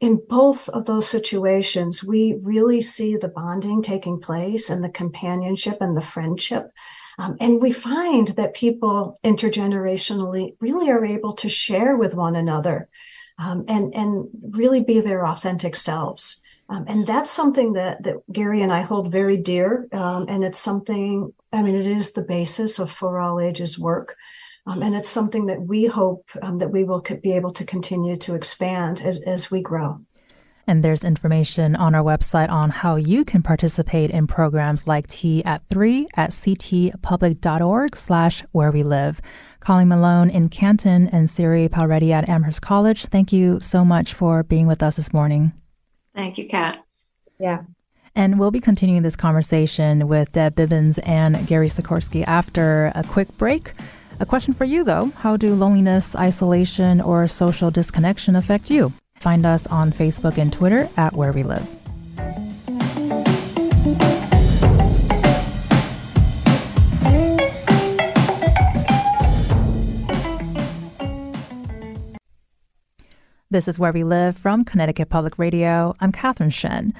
[0.00, 5.78] in both of those situations, we really see the bonding taking place and the companionship
[5.80, 6.70] and the friendship
[7.18, 12.88] um, and we find that people intergenerationally really are able to share with one another
[13.38, 16.42] um, and, and really be their authentic selves.
[16.68, 19.88] Um, and that's something that, that Gary and I hold very dear.
[19.92, 24.16] Um, and it's something, I mean, it is the basis of For All Ages work.
[24.66, 28.16] Um, and it's something that we hope um, that we will be able to continue
[28.16, 30.04] to expand as, as we grow.
[30.68, 35.42] And there's information on our website on how you can participate in programs like Tea
[35.46, 39.22] at 3 at ctpublic.org slash where we live.
[39.60, 44.42] Colleen Malone in Canton and Siri Palreddy at Amherst College, thank you so much for
[44.42, 45.52] being with us this morning.
[46.14, 46.84] Thank you, Kat.
[47.40, 47.62] Yeah.
[48.14, 53.34] And we'll be continuing this conversation with Deb Bibbins and Gary Sekorski after a quick
[53.38, 53.72] break.
[54.20, 58.92] A question for you, though How do loneliness, isolation, or social disconnection affect you?
[59.20, 61.66] Find us on Facebook and Twitter at Where We Live.
[73.50, 75.94] This is Where We Live from Connecticut Public Radio.
[76.00, 76.92] I'm Catherine Shen.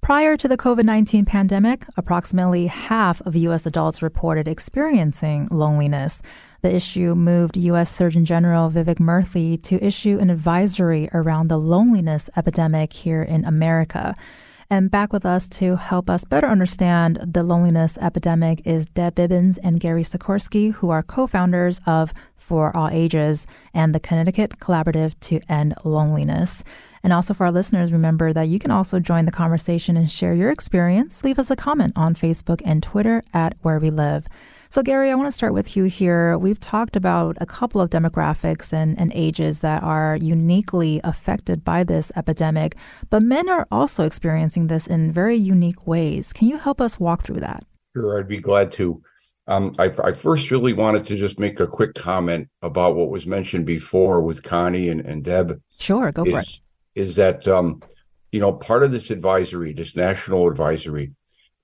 [0.00, 3.66] Prior to the COVID 19 pandemic, approximately half of U.S.
[3.66, 6.22] adults reported experiencing loneliness.
[6.62, 7.90] The issue moved U.S.
[7.90, 14.14] Surgeon General Vivek Murthy to issue an advisory around the loneliness epidemic here in America.
[14.72, 19.58] And back with us to help us better understand the loneliness epidemic is Deb Bibbins
[19.64, 25.18] and Gary Sekorski, who are co founders of For All Ages and the Connecticut Collaborative
[25.22, 26.62] to End Loneliness.
[27.02, 30.34] And also for our listeners, remember that you can also join the conversation and share
[30.34, 31.24] your experience.
[31.24, 34.26] Leave us a comment on Facebook and Twitter at Where We Live.
[34.72, 36.38] So, Gary, I want to start with you here.
[36.38, 41.82] We've talked about a couple of demographics and, and ages that are uniquely affected by
[41.82, 42.76] this epidemic,
[43.10, 46.32] but men are also experiencing this in very unique ways.
[46.32, 47.64] Can you help us walk through that?
[47.96, 49.02] Sure, I'd be glad to.
[49.48, 53.26] Um, I, I, first really wanted to just make a quick comment about what was
[53.26, 55.60] mentioned before with Connie and, and Deb.
[55.80, 56.60] Sure, go for it.
[56.94, 57.82] Is that, um,
[58.30, 61.10] you know, part of this advisory, this national advisory,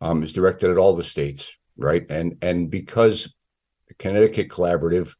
[0.00, 2.04] um, is directed at all the states right?
[2.10, 3.32] And and because
[3.88, 5.14] the Connecticut Collaborative,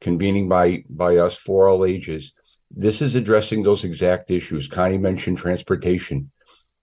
[0.00, 2.32] convening by by us for all ages,
[2.70, 4.68] this is addressing those exact issues.
[4.68, 6.30] Connie mentioned transportation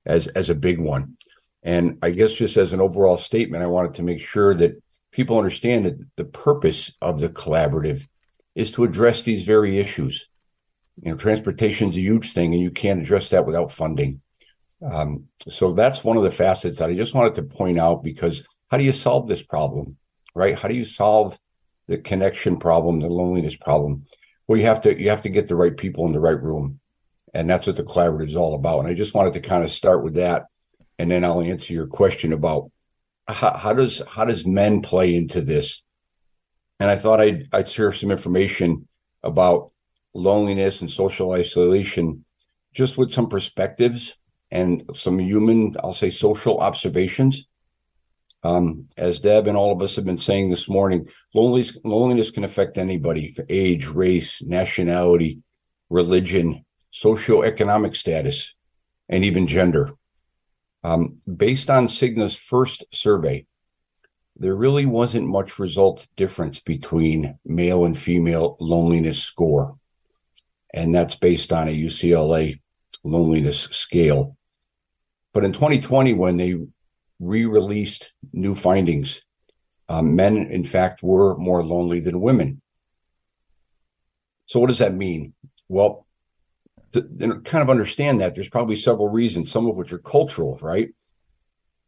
[0.06, 1.18] as as a big one,
[1.64, 5.38] and I guess just as an overall statement, I wanted to make sure that people
[5.38, 8.08] understand that the purpose of the collaborative
[8.56, 10.28] is to address these very issues.
[11.02, 14.22] You know, transportation is a huge thing, and you can't address that without funding.
[14.82, 18.44] Um, so that's one of the facets that I just wanted to point out because
[18.72, 19.98] how do you solve this problem
[20.34, 20.58] right?
[20.58, 21.38] How do you solve
[21.88, 24.06] the connection problem the loneliness problem?
[24.48, 26.80] Well you have to you have to get the right people in the right room.
[27.34, 28.80] And that's what the collaborative is all about.
[28.80, 30.46] And i just wanted to kind of start with that.
[31.00, 32.72] And then i'll answer your question about
[33.28, 35.84] how, how does how does men play into this?
[36.80, 38.88] And i thought i'd i'd share some information
[39.24, 39.72] about
[40.14, 42.26] loneliness and social isolation
[42.74, 44.18] just with some perspectives
[44.50, 47.48] and some human i'll say social observations
[48.44, 52.44] um, as Deb and all of us have been saying this morning, loneliness, loneliness can
[52.44, 55.40] affect anybody for age, race, nationality,
[55.90, 58.56] religion, socioeconomic status,
[59.08, 59.92] and even gender.
[60.84, 63.46] Um, based on Cigna's first survey,
[64.36, 69.78] there really wasn't much result difference between male and female loneliness score.
[70.74, 72.60] And that's based on a UCLA
[73.04, 74.38] loneliness scale.
[75.34, 76.58] But in 2020, when they
[77.22, 79.22] re-released new findings.
[79.88, 82.62] Um, men, in fact, were more lonely than women.
[84.48, 85.34] So, what does that mean?
[85.70, 86.06] Well,
[86.94, 87.02] to,
[87.46, 90.90] kind of understand that, there's probably several reasons, some of which are cultural, right?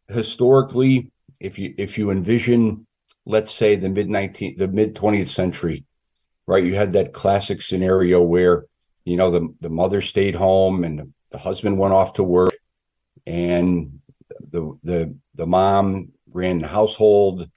[0.08, 2.86] Historically, if you if you envision,
[3.26, 5.86] let's say the mid 19th, the mid 20th century,
[6.46, 8.66] right, you had that classic scenario where
[9.06, 12.54] you know the the mother stayed home and the husband went off to work,
[13.26, 14.00] and
[14.52, 17.50] the the the mom ran the household.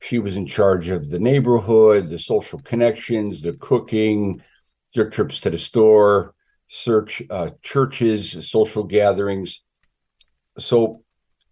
[0.00, 4.42] She was in charge of the neighborhood, the social connections, the cooking,
[4.94, 6.34] their trips to the store,
[6.68, 9.62] search uh, churches, social gatherings.
[10.58, 11.02] So,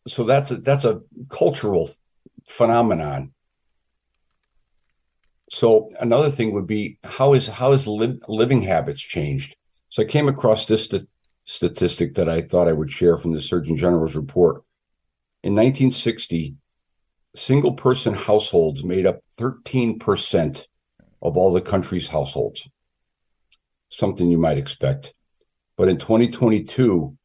[0.06, 1.90] so that's a, that's a cultural
[2.46, 3.32] phenomenon.
[5.50, 9.56] So another thing would be how is how is li- living habits changed?
[9.88, 11.08] So I came across this st-
[11.44, 14.62] statistic that I thought I would share from the Surgeon General's report.
[15.42, 16.56] In 1960,
[17.36, 20.66] single person households made up 13%
[21.22, 22.68] of all the country's households.
[23.88, 25.14] Something you might expect.
[25.76, 27.16] But in 2022,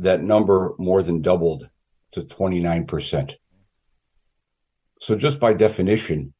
[0.00, 1.68] that number more than doubled
[2.12, 3.34] to 29%.
[5.00, 6.34] So, just by definition,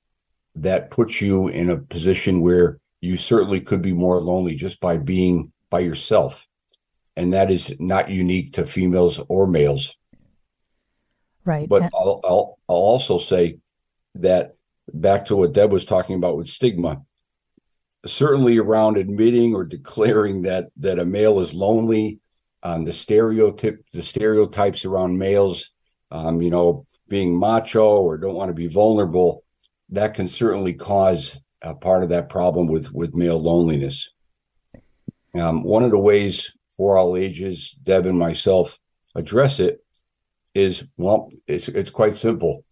[0.56, 4.98] that puts you in a position where you certainly could be more lonely just by
[4.98, 6.46] being by yourself.
[7.16, 9.96] And that is not unique to females or males.
[11.44, 11.68] Right.
[11.68, 13.58] But I'll, I'll, I'll also say
[14.16, 14.56] that
[14.92, 17.02] back to what Deb was talking about with stigma,
[18.04, 22.20] certainly around admitting or declaring that that a male is lonely
[22.62, 25.70] um, the stereotype, the stereotypes around males,
[26.10, 29.44] um, you know, being macho or don't want to be vulnerable,
[29.90, 34.10] that can certainly cause a part of that problem with with male loneliness.
[35.34, 38.78] Um, one of the ways for all ages, Deb and myself
[39.14, 39.84] address it
[40.54, 42.64] is well, it's it's quite simple.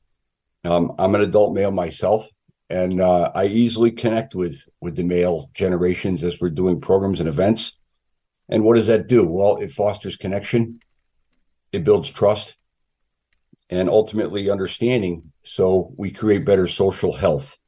[0.65, 2.29] Um, I'm an adult male myself,
[2.69, 7.29] and uh, I easily connect with with the male generations as we're doing programs and
[7.29, 7.79] events.
[8.49, 9.27] And what does that do?
[9.27, 10.81] Well, it fosters connection,
[11.73, 12.57] it builds trust,
[13.69, 15.33] and ultimately understanding.
[15.45, 17.59] So we create better social health.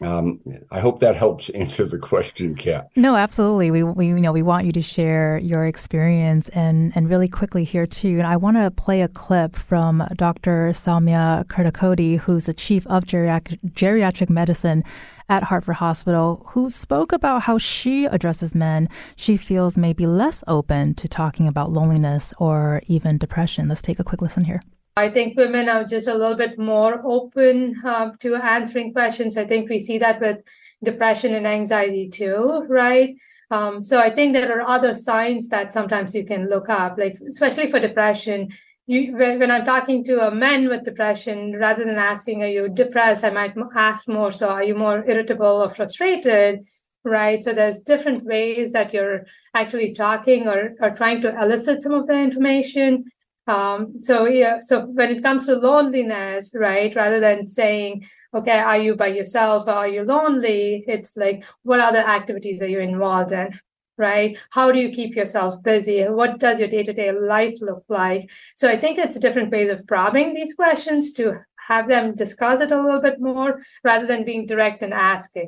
[0.00, 0.40] Um,
[0.70, 2.90] I hope that helps answer the question, Kat.
[2.96, 3.70] No, absolutely.
[3.70, 7.64] We, we, you know, we want you to share your experience and, and really quickly
[7.64, 8.18] here too.
[8.18, 10.70] And I want to play a clip from Dr.
[10.70, 14.84] Sowmya Kurtakoti, who's the chief of geriatric, geriatric medicine
[15.28, 20.44] at Hartford Hospital, who spoke about how she addresses men she feels may be less
[20.46, 23.68] open to talking about loneliness or even depression.
[23.68, 24.60] Let's take a quick listen here.
[24.96, 29.36] I think women are just a little bit more open uh, to answering questions.
[29.36, 30.38] I think we see that with
[30.84, 33.16] depression and anxiety too, right?
[33.50, 37.14] Um, so I think there are other signs that sometimes you can look up, like
[37.26, 38.50] especially for depression.
[38.86, 43.24] You, when I'm talking to a man with depression, rather than asking, "Are you depressed?"
[43.24, 44.30] I might ask more.
[44.30, 46.64] So, are you more irritable or frustrated?
[47.02, 47.42] Right.
[47.42, 52.06] So there's different ways that you're actually talking or, or trying to elicit some of
[52.06, 53.04] the information.
[53.46, 58.78] Um, so yeah, so when it comes to loneliness, right, rather than saying, okay, are
[58.78, 60.84] you by yourself or are you lonely?
[60.88, 63.50] It's like, what other activities are you involved in?
[63.96, 64.36] Right?
[64.50, 66.02] How do you keep yourself busy?
[66.04, 68.28] What does your day-to-day life look like?
[68.56, 72.72] So I think it's different ways of probing these questions to have them discuss it
[72.72, 75.46] a little bit more rather than being direct and asking.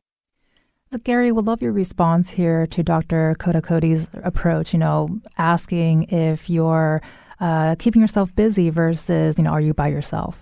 [0.92, 3.34] So Gary, would love your response here to Dr.
[3.40, 7.02] Kurtakoti's approach, you know, asking if you're
[7.40, 10.40] uh, keeping yourself busy versus you know are you by yourself?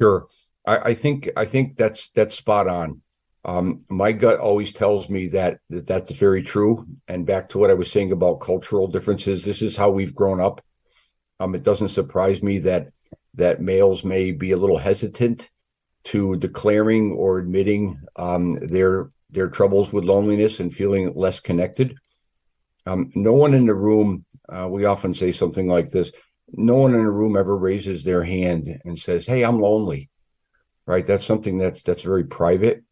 [0.00, 0.26] Sure.
[0.66, 3.02] I, I think i think that's that's spot on.
[3.44, 6.86] Um, my gut always tells me that, that that's very true.
[7.08, 10.40] And back to what i was saying about cultural differences this is how we've grown
[10.40, 10.62] up.
[11.40, 12.88] Um, it doesn't surprise me that
[13.34, 15.50] that males may be a little hesitant
[16.04, 21.96] to declaring or admitting um, their their troubles with loneliness and feeling less connected.
[22.86, 26.12] Um, no one in the room uh, we often say something like this
[26.54, 30.10] no one in a room ever raises their hand and says hey i'm lonely
[30.86, 31.06] right?
[31.06, 32.84] That's something that's that's very private.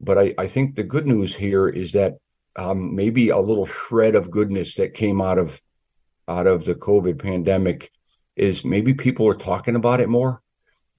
[0.00, 2.14] But i i think the good news here is that
[2.56, 5.60] um, maybe a little shred of goodness that came out of
[6.28, 7.90] out of the covid pandemic
[8.36, 10.42] is maybe people are talking about it more.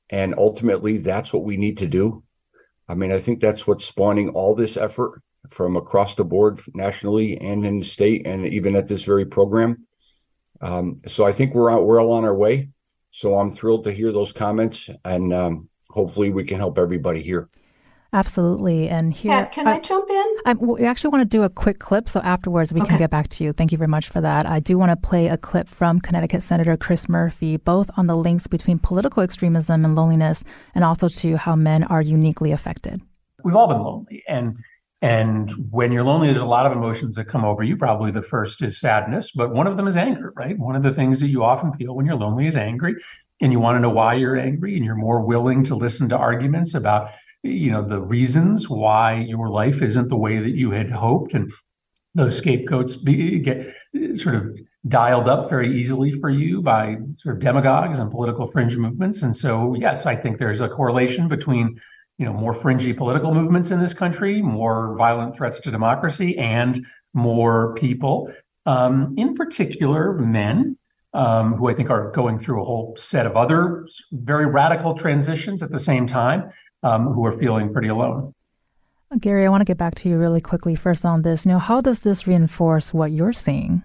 [0.10, 2.24] And ultimately that's what we need to do.
[2.88, 7.38] I mean i think that's what's spawning all this effort from across the board nationally
[7.40, 9.86] and in the state and even at this very program
[10.64, 12.70] um, so I think we're out, we're all on our way.
[13.12, 17.50] So I'm thrilled to hear those comments, and um, hopefully we can help everybody here.
[18.14, 18.90] Absolutely.
[18.90, 20.26] And here, yeah, can I, I, jump in?
[20.46, 22.90] I, we actually want to do a quick clip, so afterwards we okay.
[22.90, 23.54] can get back to you.
[23.54, 24.46] Thank you very much for that.
[24.46, 28.16] I do want to play a clip from Connecticut Senator Chris Murphy, both on the
[28.16, 30.44] links between political extremism and loneliness,
[30.76, 33.02] and also to how men are uniquely affected.
[33.44, 34.58] We've all been lonely, and
[35.04, 37.76] and when you're lonely, there's a lot of emotions that come over you.
[37.76, 40.58] Probably the first is sadness, but one of them is anger, right?
[40.58, 42.96] One of the things that you often feel when you're lonely is angry,
[43.42, 46.18] and you want to know why you're angry, and you're more willing to listen to
[46.18, 47.12] arguments about,
[47.44, 51.52] you know, the reasons why your life isn't the way that you had hoped, and
[52.16, 53.76] those scapegoats be, get
[54.16, 58.78] sort of dialed up very easily for you by sort of demagogues and political fringe
[58.78, 59.22] movements.
[59.22, 61.78] And so, yes, I think there's a correlation between
[62.24, 66.80] you know more fringy political movements in this country, more violent threats to democracy, and
[67.14, 68.32] more people,
[68.66, 70.78] um, in particular men,
[71.14, 75.62] um, who I think are going through a whole set of other very radical transitions
[75.62, 76.50] at the same time,
[76.82, 78.34] um, who are feeling pretty alone.
[79.20, 81.46] Gary, I want to get back to you really quickly first on this.
[81.46, 83.84] You know, how does this reinforce what you're seeing?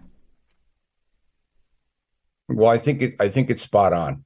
[2.49, 3.17] Well, I think it.
[3.19, 4.25] I think it's spot on.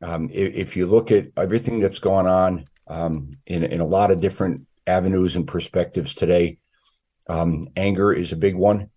[0.00, 4.10] Um, if, if, you look at everything that's gone on um, in in a lot
[4.10, 6.58] of different avenues and perspectives today.
[7.28, 8.90] Um, anger is a big one,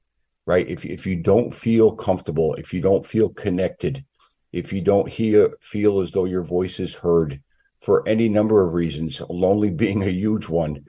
[0.45, 0.67] right?
[0.67, 4.03] If if you don't feel comfortable, if you don't feel connected,
[4.51, 7.41] if you don't hear feel as though your voice is heard
[7.81, 10.85] for any number of reasons, lonely being a huge one,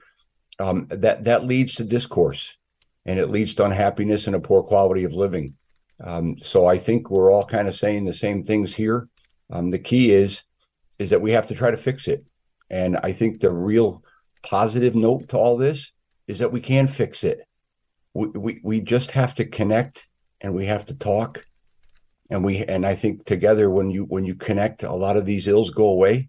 [0.59, 2.57] um, that that leads to discourse,
[3.05, 5.55] and it leads to unhappiness and a poor quality of living.
[6.03, 9.07] Um, so I think we're all kind of saying the same things here.
[9.49, 10.43] Um, the key is
[10.99, 12.25] is that we have to try to fix it.
[12.69, 14.03] And I think the real
[14.43, 15.91] positive note to all this
[16.27, 17.41] is that we can fix it.
[18.13, 20.07] We, we, we just have to connect
[20.41, 21.45] and we have to talk.
[22.29, 25.47] And we and i think together when you when you connect a lot of these
[25.47, 26.27] ills go away.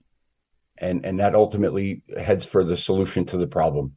[0.77, 3.97] And and that ultimately heads for the solution to the problem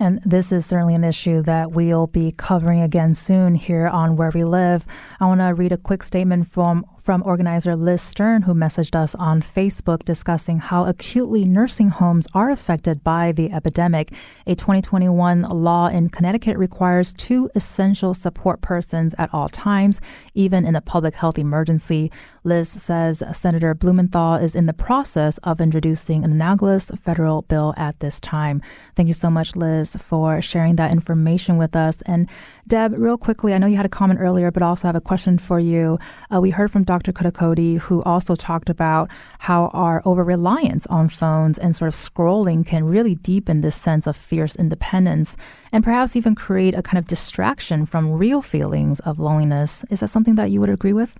[0.00, 4.30] and this is certainly an issue that we'll be covering again soon here on Where
[4.32, 4.86] We Live.
[5.18, 9.16] I want to read a quick statement from, from organizer Liz Stern, who messaged us
[9.16, 14.12] on Facebook discussing how acutely nursing homes are affected by the epidemic.
[14.46, 20.00] A 2021 law in Connecticut requires two essential support persons at all times,
[20.32, 22.12] even in a public health emergency.
[22.48, 28.00] Liz says Senator Blumenthal is in the process of introducing an analogous federal bill at
[28.00, 28.62] this time.
[28.96, 32.00] Thank you so much, Liz, for sharing that information with us.
[32.06, 32.26] And
[32.66, 35.36] Deb, real quickly, I know you had a comment earlier, but also have a question
[35.36, 35.98] for you.
[36.34, 37.12] Uh, we heard from Dr.
[37.12, 42.64] Kurtakoti, who also talked about how our over reliance on phones and sort of scrolling
[42.64, 45.36] can really deepen this sense of fierce independence
[45.70, 49.84] and perhaps even create a kind of distraction from real feelings of loneliness.
[49.90, 51.18] Is that something that you would agree with?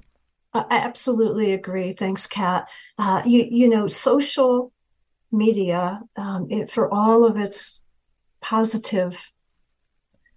[0.54, 1.92] I absolutely agree.
[1.92, 2.68] Thanks, Kat.
[2.98, 4.72] Uh, you, you know, social
[5.30, 7.84] media, um, it, for all of its
[8.40, 9.32] positive,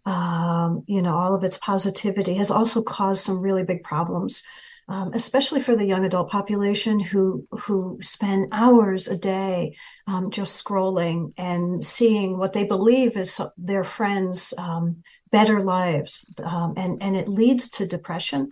[0.05, 4.43] um, you know, all of its positivity, has also caused some really big problems,
[4.89, 10.63] um, especially for the young adult population who who spend hours a day um, just
[10.63, 17.15] scrolling and seeing what they believe is their friends' um, better lives, um, and and
[17.15, 18.49] it leads to depression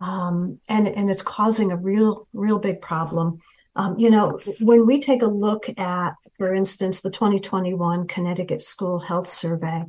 [0.00, 3.38] um, and and it's causing a real real big problem.
[3.74, 9.00] Um, you know, when we take a look at, for instance, the 2021 Connecticut School
[9.00, 9.84] Health Survey,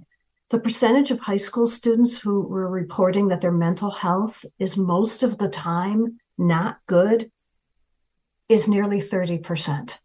[0.49, 5.23] the percentage of high school students who were reporting that their mental health is most
[5.23, 7.31] of the time not good
[8.49, 9.97] is nearly 30%.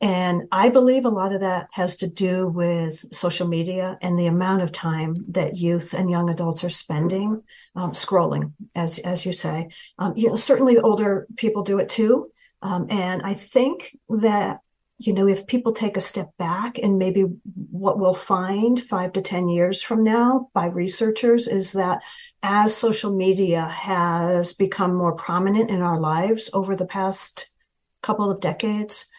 [0.00, 4.26] And I believe a lot of that has to do with social media and the
[4.26, 7.42] amount of time that youth and young adults are spending
[7.74, 9.68] um, scrolling, as as you say.
[9.98, 12.30] Um, you know, certainly older people do it too.
[12.62, 14.60] Um, and I think that
[14.98, 17.22] you know if people take a step back and maybe
[17.70, 22.02] what we'll find five to ten years from now by researchers is that
[22.40, 27.52] as social media has become more prominent in our lives over the past
[28.00, 29.10] couple of decades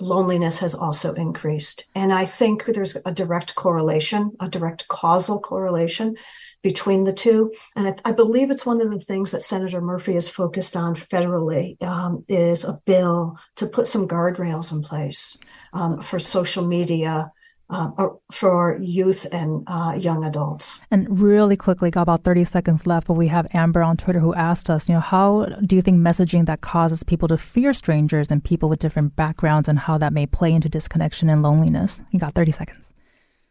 [0.00, 1.86] loneliness has also increased.
[1.94, 6.16] And I think there's a direct correlation, a direct causal correlation
[6.62, 7.52] between the two.
[7.76, 10.94] And I, I believe it's one of the things that Senator Murphy is focused on
[10.94, 15.38] federally um, is a bill to put some guardrails in place
[15.72, 17.30] um, for social media
[17.68, 17.90] uh,
[18.30, 20.78] for youth and uh, young adults.
[20.90, 24.34] And really quickly, got about 30 seconds left, but we have Amber on Twitter who
[24.34, 28.28] asked us, you know, how do you think messaging that causes people to fear strangers
[28.30, 32.02] and people with different backgrounds and how that may play into disconnection and loneliness?
[32.10, 32.92] You got 30 seconds.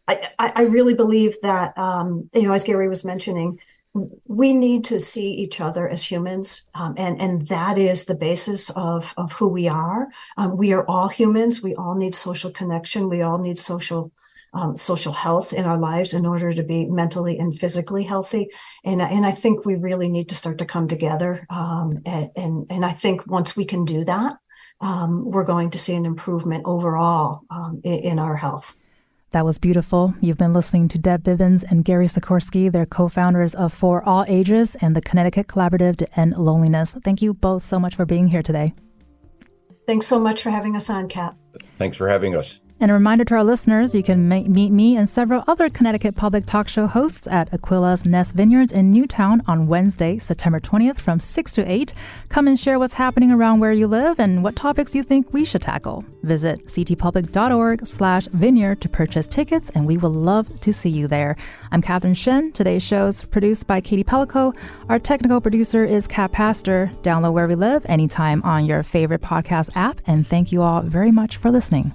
[0.08, 3.60] I, I really believe that, um, you know, as Gary was mentioning,
[4.26, 8.70] we need to see each other as humans, um, and and that is the basis
[8.72, 10.10] of of who we are.
[10.38, 11.64] Um, we are all humans.
[11.64, 13.10] We all need social connection.
[13.10, 14.12] We all need social
[14.54, 18.50] um, social health in our lives in order to be mentally and physically healthy.
[18.84, 21.46] And and I think we really need to start to come together.
[21.50, 24.34] Um, and, and and I think once we can do that,
[24.82, 28.76] um, we're going to see an improvement overall um, in, in our health.
[29.36, 30.14] That was beautiful.
[30.22, 32.72] You've been listening to Deb Bibbins and Gary Sekorski.
[32.72, 36.96] They're co founders of For All Ages and the Connecticut Collaborative to End Loneliness.
[37.04, 38.74] Thank you both so much for being here today.
[39.88, 41.36] Thanks so much for having us on, Kat.
[41.72, 42.62] Thanks for having us.
[42.78, 46.46] And a reminder to our listeners, you can meet me and several other Connecticut public
[46.46, 51.54] talk show hosts at Aquila's Nest Vineyards in Newtown on Wednesday, September 20th from 6
[51.54, 51.94] to 8.
[52.28, 55.46] Come and share what's happening around where you live and what topics you think we
[55.46, 56.04] should tackle.
[56.24, 61.38] Visit ctpublic.org slash vineyard to purchase tickets, and we will love to see you there.
[61.72, 62.52] I'm Catherine Shen.
[62.52, 64.56] Today's show is produced by Katie Pellico.
[64.90, 66.92] Our technical producer is Cat Pastor.
[67.02, 71.12] Download Where We Live anytime on your favorite podcast app, and thank you all very
[71.12, 71.92] much for listening.